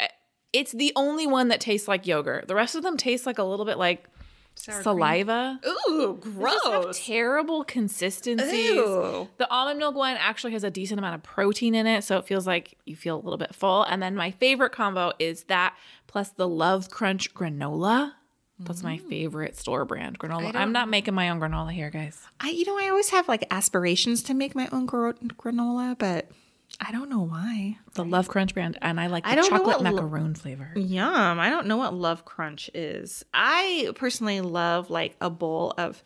[0.53, 2.47] It's the only one that tastes like yogurt.
[2.47, 4.09] The rest of them taste like a little bit like
[4.57, 5.59] saliva.
[5.65, 7.05] Ooh, They have gross.
[7.05, 8.71] terrible consistencies.
[8.71, 9.27] Ew.
[9.37, 12.25] The almond milk one actually has a decent amount of protein in it, so it
[12.25, 13.83] feels like you feel a little bit full.
[13.83, 15.75] And then my favorite combo is that
[16.07, 18.13] plus the Love Crunch granola.
[18.59, 19.07] That's my mm.
[19.07, 20.55] favorite store brand granola.
[20.55, 22.19] I'm not making my own granola here, guys.
[22.39, 26.31] I, you know, I always have like aspirations to make my own gro- granola, but
[26.79, 27.77] I don't know why.
[27.95, 30.71] The Love Crunch brand, and I like the I chocolate what lo- macaroon flavor.
[30.75, 31.39] Yum.
[31.39, 33.25] I don't know what Love Crunch is.
[33.33, 36.03] I personally love like a bowl of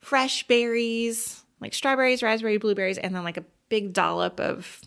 [0.00, 4.82] fresh berries, like strawberries, raspberry, blueberries, and then like a big dollop of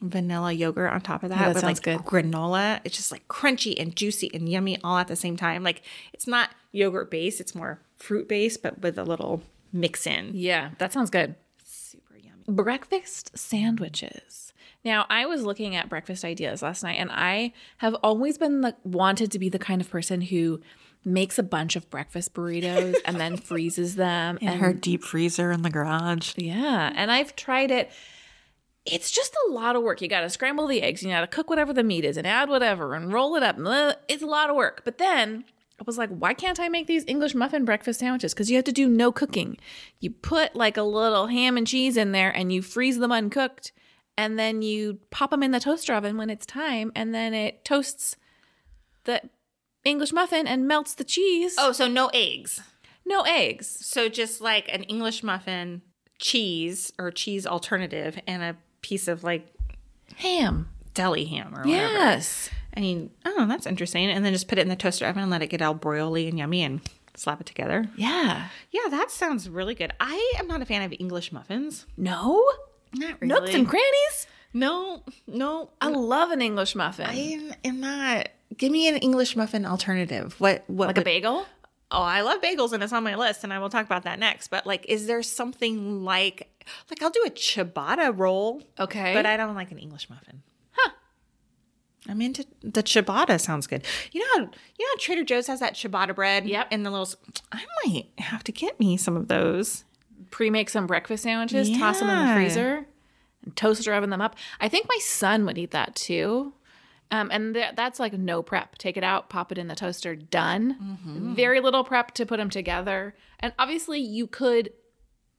[0.00, 1.38] vanilla yogurt on top of that.
[1.38, 1.98] that with sounds like good.
[2.00, 2.80] granola.
[2.84, 5.62] It's just like crunchy and juicy and yummy all at the same time.
[5.62, 5.82] Like
[6.12, 10.32] it's not yogurt based, it's more fruit based, but with a little mix in.
[10.34, 11.36] Yeah, that sounds good.
[11.62, 12.42] Super yummy.
[12.48, 14.43] breakfast sandwiches.
[14.84, 18.76] Now, I was looking at breakfast ideas last night, and I have always been the
[18.84, 20.60] wanted to be the kind of person who
[21.06, 24.38] makes a bunch of breakfast burritos and then freezes them.
[24.40, 26.32] and Her deep freezer in the garage.
[26.36, 27.90] yeah, and I've tried it.
[28.86, 30.02] It's just a lot of work.
[30.02, 32.26] You got to scramble the eggs, you got to cook whatever the meat is, and
[32.26, 33.56] add whatever, and roll it up.
[34.08, 34.82] It's a lot of work.
[34.84, 35.44] But then
[35.80, 38.34] I was like, why can't I make these English muffin breakfast sandwiches?
[38.34, 39.56] Because you have to do no cooking.
[40.00, 43.72] You put like a little ham and cheese in there, and you freeze them uncooked,
[44.16, 47.64] and then you pop them in the toaster oven when it's time, and then it
[47.64, 48.16] toasts
[49.04, 49.22] the
[49.84, 51.56] English muffin and melts the cheese.
[51.58, 52.60] Oh, so no eggs.
[53.04, 53.66] no eggs.
[53.66, 55.82] So just like an English muffin,
[56.18, 59.46] cheese or cheese alternative, and a piece of like
[60.16, 60.68] Ham.
[60.94, 61.70] deli ham or whatever.
[61.70, 62.50] Yes.
[62.76, 64.08] I mean, oh, that's interesting.
[64.10, 66.28] And then just put it in the toaster oven and let it get all broily
[66.28, 66.80] and yummy and
[67.14, 67.88] slap it together.
[67.96, 68.48] Yeah.
[68.72, 69.92] Yeah, that sounds really good.
[70.00, 71.86] I am not a fan of English muffins.
[71.96, 72.42] No?
[72.94, 73.26] Not really.
[73.34, 74.26] Nooks and crannies?
[74.52, 75.70] no, no.
[75.80, 77.06] I love an English muffin.
[77.06, 78.28] I am not.
[78.56, 80.34] Give me an English muffin alternative.
[80.38, 80.64] What?
[80.68, 80.88] What?
[80.88, 81.46] like a bagel?
[81.90, 84.18] Oh, I love bagels and it's on my list, and I will talk about that
[84.18, 84.48] next.
[84.48, 86.48] But like, is there something like
[86.90, 89.12] like I'll do a ciabatta roll, Okay.
[89.14, 90.42] but I don't like an English muffin.
[90.72, 90.90] Huh.
[92.08, 93.40] I'm into the ciabatta.
[93.40, 93.84] Sounds good.
[94.12, 94.38] You know how
[94.78, 96.46] you know how Trader Joe's has that ciabatta bread.
[96.46, 96.68] Yep.
[96.70, 97.08] And the little.
[97.52, 99.84] I might have to get me some of those.
[100.30, 102.86] Pre-make some breakfast sandwiches, toss them in the freezer,
[103.44, 104.36] and toaster oven them up.
[104.60, 106.52] I think my son would eat that too.
[107.10, 108.76] Um, and th- that's like no prep.
[108.78, 111.34] Take it out, pop it in the toaster, done.
[111.36, 113.14] Very little prep to put them together.
[113.40, 114.72] And obviously, you could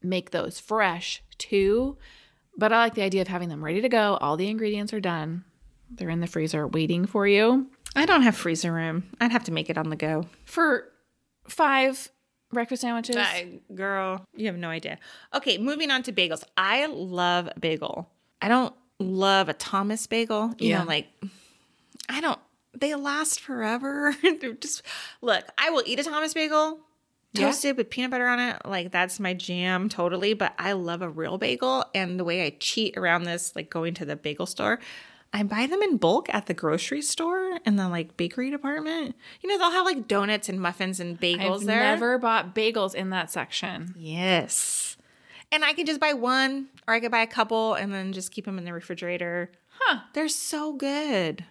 [0.01, 1.97] make those fresh too.
[2.57, 4.17] But I like the idea of having them ready to go.
[4.21, 5.43] All the ingredients are done.
[5.89, 9.03] They're in the freezer waiting for you I don't have freezer room.
[9.21, 10.25] I'd have to make it on the go.
[10.45, 10.91] for
[11.47, 12.09] five
[12.55, 13.15] breakfast sandwiches.
[13.17, 14.97] I- girl, you have no idea.
[15.33, 16.43] Okay, moving on to bagels.
[16.57, 18.09] I love bagel.
[18.41, 20.55] I don't love a Thomas bagel.
[20.57, 20.79] You Yeah.
[20.79, 21.07] know, like
[22.09, 22.39] I don't.
[22.77, 24.15] They last forever.
[24.41, 24.81] They're just
[25.21, 25.45] look.
[25.57, 26.79] I will eat a Thomas bagel,
[27.33, 27.45] Yeah.
[27.47, 28.61] toasted with peanut butter on it.
[28.65, 30.33] Like that's my jam, totally.
[30.33, 33.93] But I love a real bagel, and the way I cheat around this, like going
[33.95, 34.79] to the bagel store.
[35.37, 39.15] I buy them in bulk at the grocery store in the like bakery department.
[39.41, 41.79] You know, they'll have like donuts and muffins and bagels I've there.
[41.81, 43.93] never bought bagels in that section.
[43.97, 44.95] Yes.
[45.51, 48.31] And I can just buy one or I could buy a couple and then just
[48.31, 49.51] keep them in the refrigerator.
[49.79, 49.99] Huh.
[50.13, 51.43] They're so good.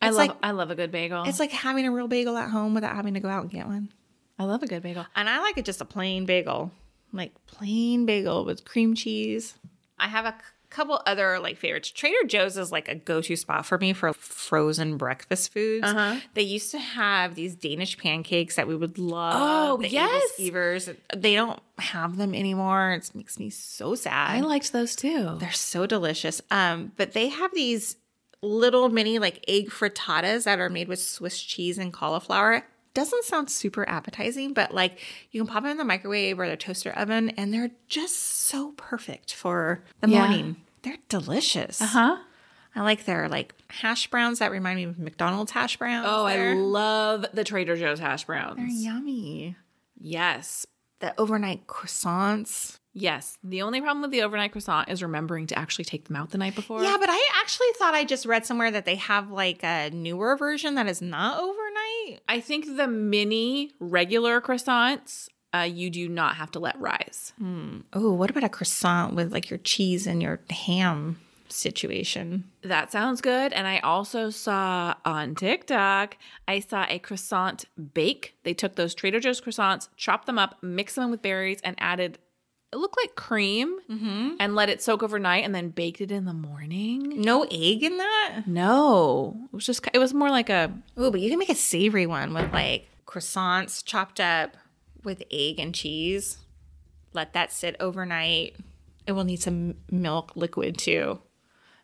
[0.00, 1.22] I It's love like- I love a good bagel.
[1.24, 3.66] It's like having a real bagel at home without having to go out and get
[3.68, 3.92] one.
[4.38, 5.06] I love a good bagel.
[5.14, 6.72] And I like it just a plain bagel,
[7.12, 9.54] like plain bagel with cream cheese.
[9.96, 10.34] I have a
[10.72, 11.90] couple other like favorites.
[11.90, 15.86] Trader Joe's is like a go-to spot for me for frozen breakfast foods.
[15.86, 16.16] Uh-huh.
[16.34, 19.34] They used to have these Danish pancakes that we would love.
[19.36, 20.32] Oh, the yes.
[20.40, 20.88] Evers.
[21.14, 22.92] They don't have them anymore.
[22.92, 24.30] It makes me so sad.
[24.30, 25.36] I liked those too.
[25.38, 26.40] They're so delicious.
[26.50, 27.96] Um, but they have these
[28.42, 32.64] little mini like egg frittatas that are made with Swiss cheese and cauliflower.
[32.94, 34.98] Doesn't sound super appetizing, but like
[35.30, 38.72] you can pop them in the microwave or the toaster oven, and they're just so
[38.76, 40.18] perfect for the Yeah.
[40.18, 40.56] morning.
[40.82, 41.80] They're delicious.
[41.80, 42.16] Uh huh?
[42.74, 46.06] I like their like hash browns that remind me of McDonald's hash browns.
[46.08, 48.56] Oh, I love the Trader Joe's hash browns.
[48.56, 49.56] they're yummy.
[49.98, 50.66] Yes.
[51.00, 52.76] The overnight croissants.
[52.94, 53.38] Yes.
[53.42, 56.38] The only problem with the overnight croissant is remembering to actually take them out the
[56.38, 56.82] night before.
[56.82, 60.36] Yeah, but I actually thought I just read somewhere that they have like a newer
[60.36, 61.61] version that is not overnight.
[62.28, 67.32] I think the mini regular croissants, uh, you do not have to let rise.
[67.92, 72.44] Oh, what about a croissant with like your cheese and your ham situation?
[72.62, 73.52] That sounds good.
[73.52, 76.16] And I also saw on TikTok,
[76.48, 78.34] I saw a croissant bake.
[78.44, 82.18] They took those Trader Joe's croissants, chopped them up, mixed them with berries, and added
[82.72, 84.30] it looked like cream mm-hmm.
[84.40, 87.20] and let it soak overnight and then baked it in the morning.
[87.20, 88.44] No egg in that?
[88.46, 91.54] No, it was just, it was more like a, Oh, but you can make a
[91.54, 94.56] savory one with like croissants chopped up
[95.04, 96.38] with egg and cheese.
[97.12, 98.56] Let that sit overnight.
[99.06, 101.20] It will need some milk liquid too.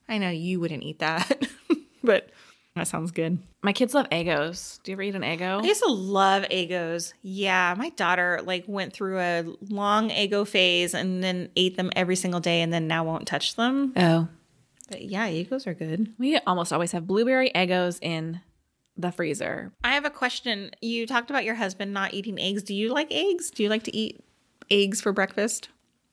[0.08, 1.48] I know you wouldn't eat that,
[2.02, 2.30] but
[2.78, 3.38] that sounds good.
[3.62, 4.82] my kids love Eggos.
[4.82, 5.62] Do you ever eat an Eggo?
[5.62, 7.12] I used to love Eggos.
[7.22, 12.16] Yeah, my daughter like went through a long Eggo phase and then ate them every
[12.16, 13.92] single day and then now won't touch them.
[13.96, 14.28] Oh.
[14.90, 16.14] But yeah, Eggos are good.
[16.18, 18.40] We almost always have blueberry Eggos in
[18.96, 19.72] the freezer.
[19.84, 20.70] I have a question.
[20.80, 22.62] You talked about your husband not eating eggs.
[22.62, 23.50] Do you like eggs?
[23.50, 24.24] Do you like to eat
[24.70, 25.68] eggs for breakfast?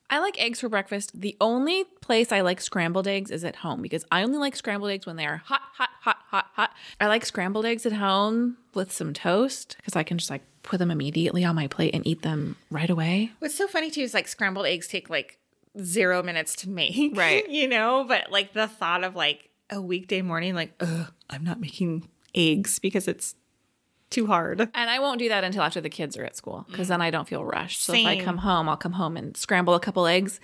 [0.10, 1.20] I like eggs for breakfast.
[1.20, 4.92] The only place I like scrambled eggs is at home because I only like scrambled
[4.92, 6.72] eggs when they are hot, hot, hot, hot, hot.
[7.02, 10.78] I like scrambled eggs at home with some toast because I can just like put
[10.78, 13.32] them immediately on my plate and eat them right away.
[13.40, 15.40] What's so funny too is like scrambled eggs take like
[15.82, 16.96] zero minutes to make.
[17.16, 17.50] Right.
[17.50, 21.60] you know, but like the thought of like a weekday morning, like, ugh, I'm not
[21.60, 23.36] making eggs because it's
[24.10, 24.62] too hard.
[24.62, 27.12] And I won't do that until after the kids are at school because then I
[27.12, 27.84] don't feel rushed.
[27.84, 30.40] So if I come home, I'll come home and scramble a couple eggs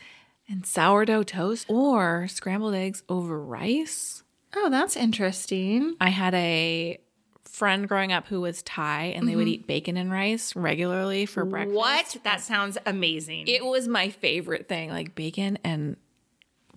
[0.49, 4.23] and sourdough toast or scrambled eggs over rice.
[4.55, 5.95] Oh, that's interesting.
[6.01, 6.99] I had a
[7.45, 9.53] friend growing up who was Thai and they would mm-hmm.
[9.53, 11.75] eat bacon and rice regularly for breakfast.
[11.75, 12.17] What?
[12.23, 13.47] That sounds amazing.
[13.47, 15.97] It was my favorite thing, like bacon and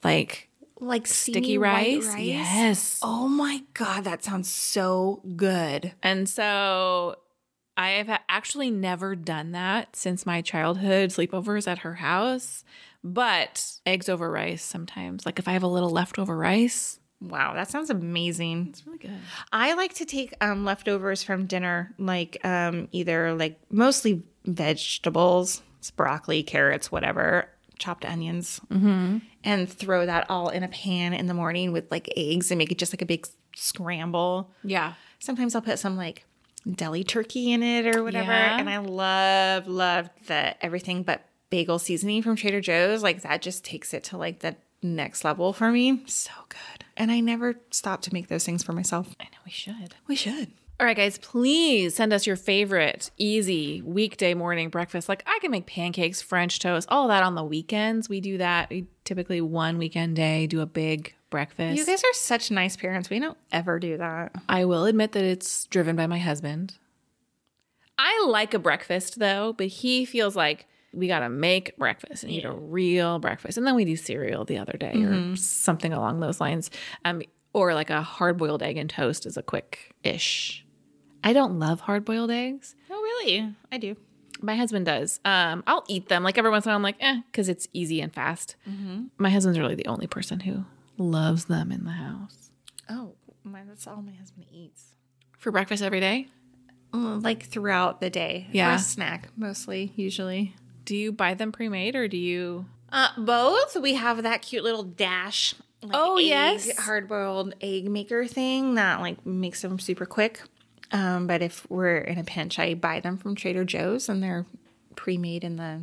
[0.03, 0.51] like
[0.85, 2.19] like sticky steamy white rice.
[2.19, 2.99] Yes.
[3.03, 5.93] Oh my god, that sounds so good.
[6.03, 7.17] And so
[7.77, 12.65] I have actually never done that since my childhood sleepovers at her house,
[13.03, 15.27] but eggs over rice sometimes.
[15.27, 18.67] Like if I have a little leftover rice, Wow, that sounds amazing.
[18.69, 19.19] it's really good.
[19.51, 25.91] I like to take um, leftovers from dinner, like um, either like mostly vegetables, it's
[25.91, 28.61] broccoli, carrots, whatever, chopped onions,
[29.45, 32.73] and throw that all in a pan in the morning with like eggs and make
[32.73, 34.51] it just like a big scramble.
[34.65, 34.95] Yeah.
[35.19, 36.25] Sometimes I'll put some like
[36.69, 38.33] deli turkey in it or whatever.
[38.33, 38.59] Yeah.
[38.59, 43.03] And I love, love the everything but bagel seasoning from Trader Joe's.
[43.03, 46.03] Like that just takes it to like the next level for me.
[46.07, 46.85] So good.
[46.97, 49.15] And I never stop to make those things for myself.
[49.21, 49.95] I know we should.
[50.07, 50.53] We should.
[50.81, 55.09] All right, guys, please send us your favorite easy weekday morning breakfast.
[55.09, 58.09] Like I can make pancakes, French toast, all that on the weekends.
[58.09, 58.71] We do that.
[58.71, 61.77] We typically one weekend day do a big breakfast.
[61.79, 63.09] You guys are such nice parents.
[63.09, 64.33] We don't ever do that.
[64.49, 66.75] I will admit that it's driven by my husband.
[67.97, 72.33] I like a breakfast though, but he feels like we got to make breakfast and
[72.33, 73.59] eat a real breakfast.
[73.59, 76.71] And then we do cereal the other day or something along those lines.
[77.05, 77.23] Um,
[77.53, 80.64] or like a hard boiled egg and toast is a quick ish.
[81.25, 82.75] I don't love hard boiled eggs.
[82.91, 83.53] Oh, really?
[83.73, 83.97] I do.
[84.43, 85.21] My husband does.
[85.25, 86.77] Um, I'll eat them like every once in a while.
[86.77, 88.57] I'm like, eh, because it's easy and fast.
[89.17, 90.65] My husband's really the only person who
[90.99, 92.51] loves them in the house
[92.91, 94.95] Oh, my, that's all my husband eats.
[95.39, 96.29] for breakfast every day.
[96.93, 98.47] Uh, Like throughout the day.
[98.53, 98.71] Yeah.
[98.71, 100.55] For a snack, mostly, usually.
[100.85, 102.67] Do you buy them pre made or do you?
[102.93, 103.77] Uh, both.
[103.81, 105.55] We have that cute little dash
[105.93, 106.79] oh egg- yes.
[106.79, 110.43] hard-boiled egg maker thing that like makes them super quick.
[110.95, 114.47] Um, but if we're in a pinch, I buy them from Trader Joe's and they're
[114.95, 115.83] pre-made in the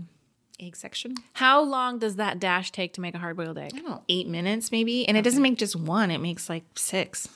[0.60, 1.16] egg section.
[1.34, 3.72] How long does that dash take to make a hard boiled egg?
[3.74, 6.64] I don't know, eight minutes maybe, and it doesn't make just one; it makes like
[6.76, 7.28] six.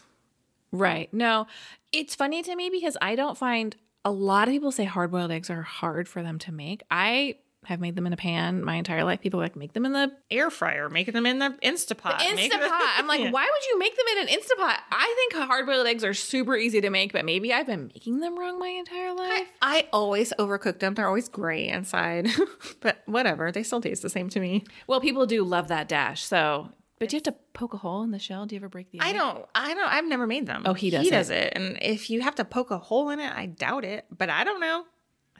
[0.71, 1.13] Right.
[1.13, 1.47] No,
[1.91, 5.31] it's funny to me because I don't find a lot of people say hard boiled
[5.31, 6.83] eggs are hard for them to make.
[6.89, 7.35] I
[7.67, 9.21] have made them in a pan my entire life.
[9.21, 12.19] People like make them in the Air fryer, making them in the Instapot.
[12.19, 12.69] Them- Instapot.
[12.97, 13.31] I'm like, Yeah.
[13.31, 14.77] why would you make them in an Instapot?
[14.91, 18.19] I think hard boiled eggs are super easy to make, but maybe I've been making
[18.19, 19.47] them wrong my entire life.
[19.61, 20.93] I always overcook them.
[20.95, 22.27] They're always gray inside,
[22.81, 23.51] but whatever.
[23.51, 24.63] They still taste the same to me.
[24.87, 26.23] Well, people do love that dash.
[26.23, 28.45] So, but do you have to poke a hole in the shell?
[28.45, 29.07] Do you ever break the egg?
[29.07, 29.45] I don't.
[29.53, 29.87] I don't.
[29.91, 30.63] I've never made them.
[30.65, 31.11] Oh, he does He it.
[31.11, 31.51] does it.
[31.55, 34.05] And if you have to poke a hole in it, I doubt it.
[34.17, 34.85] But I don't know.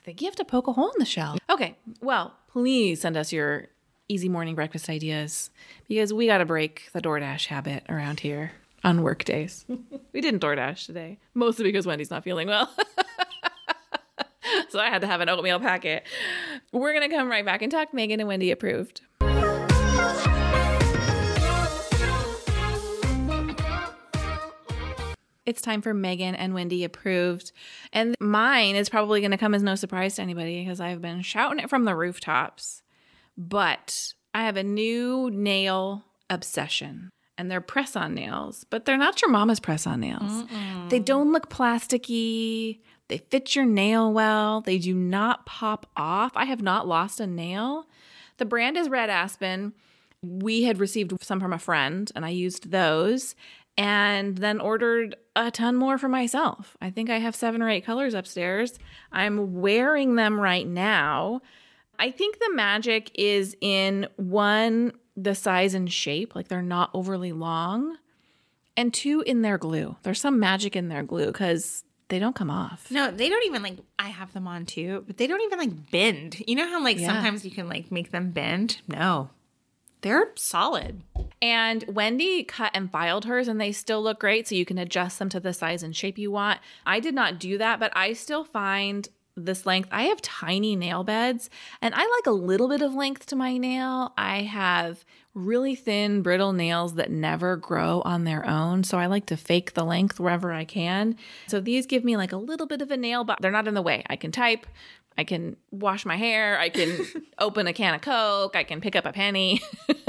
[0.06, 1.36] Think you have to poke a hole in the shell.
[1.50, 1.76] Okay.
[2.00, 3.70] Well, please send us your
[4.08, 5.50] easy morning breakfast ideas
[5.88, 8.52] because we got to break the DoorDash habit around here
[8.84, 9.66] on work days.
[10.14, 12.72] we didn't DoorDash today, mostly because Wendy's not feeling well.
[14.70, 16.04] so I had to have an oatmeal packet.
[16.72, 19.02] We're going to come right back and talk Megan and Wendy approved.
[25.46, 27.52] It's time for Megan and Wendy approved.
[27.94, 31.22] And mine is probably going to come as no surprise to anybody because I've been
[31.22, 32.82] shouting it from the rooftops.
[33.38, 37.10] But I have a new nail obsession.
[37.38, 40.46] And they're press on nails, but they're not your mama's press on nails.
[40.88, 42.80] They don't look plasticky.
[43.10, 44.62] They fit your nail well.
[44.62, 46.32] They do not pop off.
[46.36, 47.88] I have not lost a nail.
[48.38, 49.74] The brand is Red Aspen.
[50.22, 53.36] We had received some from a friend, and I used those
[53.78, 56.78] and then ordered a ton more for myself.
[56.82, 58.78] I think I have seven or eight colors upstairs.
[59.12, 61.42] I'm wearing them right now.
[62.00, 67.32] I think the magic is in one, the size and shape, like they're not overly
[67.32, 67.98] long,
[68.78, 69.96] and two, in their glue.
[70.04, 72.92] There's some magic in their glue because they don't come off.
[72.92, 73.78] No, they don't even like.
[73.98, 76.44] I have them on too, but they don't even like bend.
[76.46, 77.08] You know how like Yeah.
[77.08, 78.82] sometimes you can like make them bend?
[78.88, 79.30] No,
[80.06, 81.02] they're solid.
[81.42, 84.48] And Wendy cut and filed hers, and they still look great.
[84.48, 86.60] So you can adjust them to the size and shape you want.
[86.86, 89.90] I did not do that, but I still find this length.
[89.92, 91.50] I have tiny nail beds,
[91.82, 94.14] and I like a little bit of length to my nail.
[94.16, 95.04] I have
[95.34, 98.84] really thin, brittle nails that never grow on their own.
[98.84, 101.18] So I like to fake the length wherever I can.
[101.48, 103.74] So these give me like a little bit of a nail, but they're not in
[103.74, 104.04] the way.
[104.08, 104.68] I can type.
[105.18, 106.60] I can wash my hair.
[106.60, 107.06] I can
[107.40, 108.56] open a can of Coke.
[108.56, 109.62] I can pick up a penny.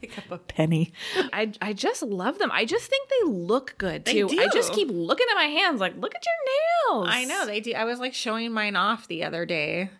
[0.00, 0.92] Pick up a penny.
[1.32, 2.50] I I just love them.
[2.52, 4.28] I just think they look good They too.
[4.30, 7.08] I just keep looking at my hands like, look at your nails.
[7.10, 7.72] I know they do.
[7.72, 9.90] I was like showing mine off the other day.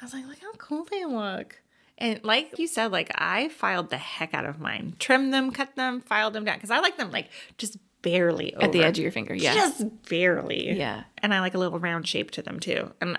[0.00, 1.60] I was like, look how cool they look.
[1.98, 5.74] And like you said, like I filed the heck out of mine, trimmed them, cut
[5.76, 7.28] them, filed them down because I like them like
[7.58, 8.64] just barely over.
[8.64, 9.54] At the edge of your finger, yeah.
[9.54, 10.72] just barely.
[10.72, 11.04] Yeah.
[11.18, 12.92] and I like a little round shape to them too.
[13.00, 13.18] And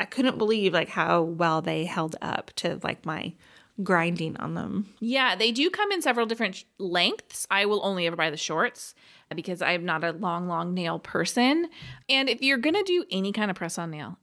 [0.00, 3.34] I couldn't believe like how well they held up to like my
[3.82, 4.92] grinding on them.
[5.00, 7.46] Yeah, they do come in several different lengths.
[7.50, 8.94] I will only ever buy the shorts
[9.30, 11.68] uh, because I'm not a long, long nail person.
[12.08, 14.18] And if you're gonna do any kind of press on nail,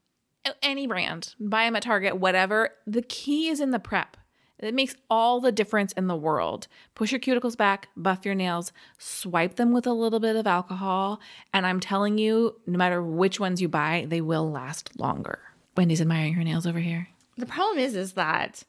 [0.61, 2.71] any brand, buy them at Target, whatever.
[2.85, 4.17] The key is in the prep.
[4.59, 6.67] It makes all the difference in the world.
[6.93, 11.19] Push your cuticles back, buff your nails, swipe them with a little bit of alcohol,
[11.53, 15.39] and I'm telling you, no matter which ones you buy, they will last longer.
[15.75, 17.07] Wendy's admiring her nails over here.
[17.37, 18.63] The problem is, is that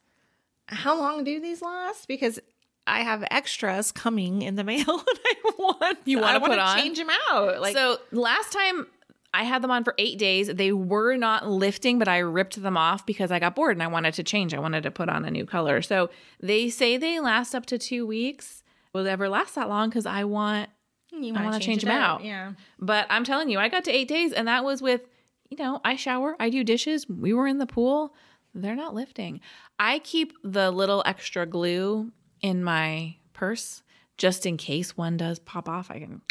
[0.66, 2.08] how long do these last?
[2.08, 2.38] Because
[2.86, 6.76] I have extras coming in the mail, and I want You I wanna put on?
[6.78, 7.60] change them out.
[7.60, 8.86] Like so last time
[9.34, 10.48] I had them on for eight days.
[10.48, 13.86] They were not lifting, but I ripped them off because I got bored and I
[13.86, 14.54] wanted to change.
[14.54, 15.82] I wanted to put on a new color.
[15.82, 16.08] So
[16.40, 18.62] they say they last up to two weeks.
[18.94, 19.90] Will they ever last that long?
[19.90, 20.70] Because I want,
[21.12, 22.24] you I want to change it them out.
[22.24, 22.52] Yeah.
[22.78, 25.02] But I'm telling you, I got to eight days and that was with,
[25.48, 27.08] you know, I shower, I do dishes.
[27.08, 28.14] We were in the pool.
[28.54, 29.40] They're not lifting.
[29.78, 33.82] I keep the little extra glue in my purse
[34.16, 35.90] just in case one does pop off.
[35.90, 36.22] I can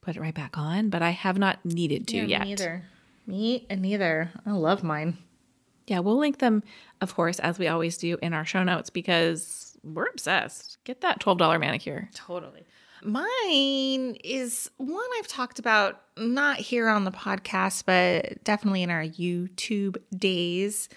[0.00, 2.40] put it right back on, but I have not needed to Yeah, yet.
[2.42, 2.84] Me neither.
[3.26, 4.30] Me and neither.
[4.46, 5.18] I love mine.
[5.86, 6.62] Yeah, we'll link them,
[7.00, 10.78] of course, as we always do in our show notes because we're obsessed.
[10.84, 12.08] Get that $12 manicure.
[12.14, 12.64] Totally.
[13.04, 19.02] Mine is one I've talked about not here on the podcast, but definitely in our
[19.04, 20.88] YouTube days.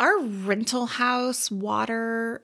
[0.00, 2.42] Our rental house water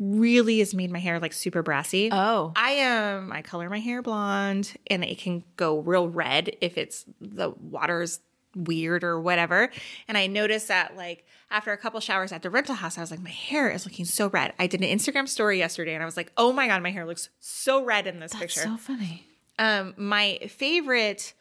[0.00, 2.08] really has made my hair like super brassy.
[2.10, 2.52] Oh.
[2.56, 7.04] I am I color my hair blonde and it can go real red if it's
[7.20, 8.20] the water's
[8.56, 9.70] weird or whatever.
[10.08, 13.10] And I noticed that like after a couple showers at the rental house, I was
[13.10, 14.52] like, my hair is looking so red.
[14.58, 17.04] I did an Instagram story yesterday and I was like, oh my God, my hair
[17.04, 18.60] looks so red in this picture.
[18.60, 19.26] So funny.
[19.58, 21.34] Um, my favorite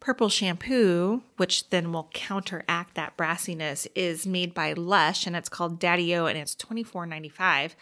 [0.00, 5.80] purple shampoo, which then will counteract that brassiness, is made by Lush and it's called
[5.80, 7.74] Daddy O and it's twenty four ninety five.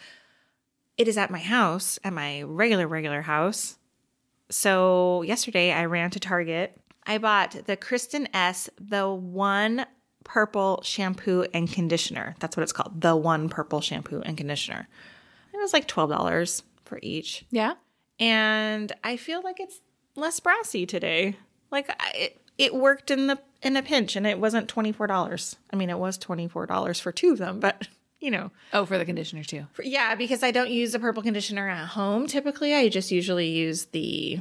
[0.96, 3.76] It is at my house, at my regular, regular house.
[4.48, 6.80] So yesterday I ran to Target.
[7.04, 9.84] I bought the Kristin Ess, the one
[10.26, 12.34] purple shampoo and conditioner.
[12.40, 13.00] That's what it's called.
[13.00, 14.88] The one purple shampoo and conditioner.
[15.54, 17.46] It was like $12 for each.
[17.50, 17.74] Yeah.
[18.18, 19.80] And I feel like it's
[20.16, 21.36] less brassy today.
[21.70, 25.56] Like it, it worked in the in a pinch and it wasn't $24.
[25.72, 27.86] I mean, it was $24 for two of them, but
[28.20, 28.50] you know.
[28.72, 29.66] Oh, for the conditioner too.
[29.74, 32.74] For, yeah, because I don't use a purple conditioner at home typically.
[32.74, 34.40] I just usually use the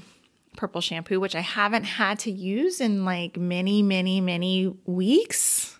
[0.57, 5.74] purple shampoo, which I haven't had to use in like many, many, many weeks.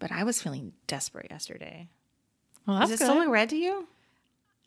[0.00, 1.88] But I was feeling desperate yesterday.
[2.66, 3.04] Well, that's it good.
[3.04, 3.86] still red to you?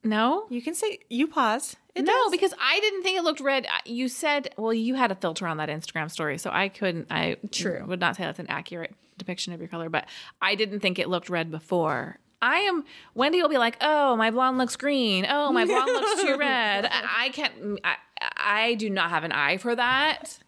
[0.05, 0.45] no.
[0.49, 1.75] You can say you pause.
[1.95, 2.31] It no, does.
[2.31, 3.67] because I didn't think it looked red.
[3.85, 7.07] You said, well, you had a filter on that Instagram story, so I couldn't.
[7.11, 7.83] I True.
[7.85, 10.05] would not say that's an accurate depiction of your color, but
[10.41, 12.19] I didn't think it looked red before.
[12.41, 12.83] I am.
[13.15, 15.25] Wendy will be like, "Oh, my blonde looks green.
[15.29, 17.79] Oh, my blonde looks too red." I, I can't.
[17.83, 17.95] I,
[18.35, 20.39] I do not have an eye for that,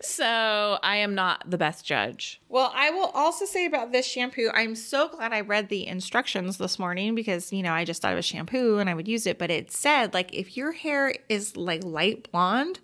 [0.00, 2.40] so I am not the best judge.
[2.48, 6.58] Well, I will also say about this shampoo, I'm so glad I read the instructions
[6.58, 9.26] this morning because, you know, I just thought it was shampoo and I would use
[9.26, 12.80] it, but it said like if your hair is like light blonde,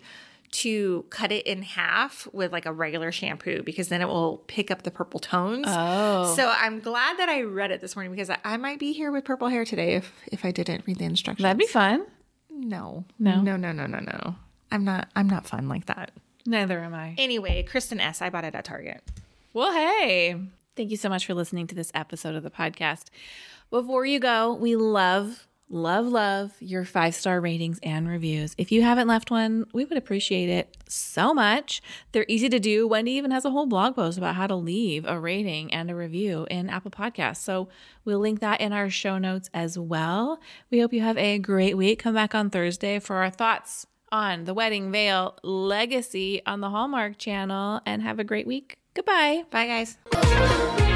[0.51, 4.71] to cut it in half with like a regular shampoo because then it will pick
[4.71, 5.65] up the purple tones.
[5.67, 6.33] Oh.
[6.35, 9.11] So I'm glad that I read it this morning because I, I might be here
[9.11, 11.43] with purple hair today if if I didn't read the instructions.
[11.43, 12.05] That'd be fun.
[12.49, 13.05] no.
[13.19, 13.41] No?
[13.41, 14.35] No, no, no, no, no.
[14.71, 16.11] I'm not I'm not fun like that.
[16.49, 17.13] Neither am I.
[17.19, 18.23] Anyway, Kristin Ess.
[18.23, 19.03] I bought it at Target.
[19.53, 20.35] Well, hey,
[20.75, 23.09] thank you so much for listening to this episode of the podcast.
[23.69, 28.55] Before you go, we love, love, love your five star ratings and reviews.
[28.57, 31.83] If you haven't left one, we would appreciate it so much.
[32.13, 32.87] They're easy to do.
[32.87, 35.95] Wendy even has a whole blog post about how to leave a rating and a
[35.95, 37.43] review in Apple Podcasts.
[37.43, 37.69] So
[38.05, 40.39] we'll link that in our show notes as well.
[40.71, 41.99] We hope you have a great week.
[41.99, 47.17] Come back on Thursday for our thoughts on the wedding veil legacy on the Hallmark
[47.17, 48.77] channel and have a great week.
[48.93, 49.43] Goodbye.
[49.51, 50.88] Bye guys.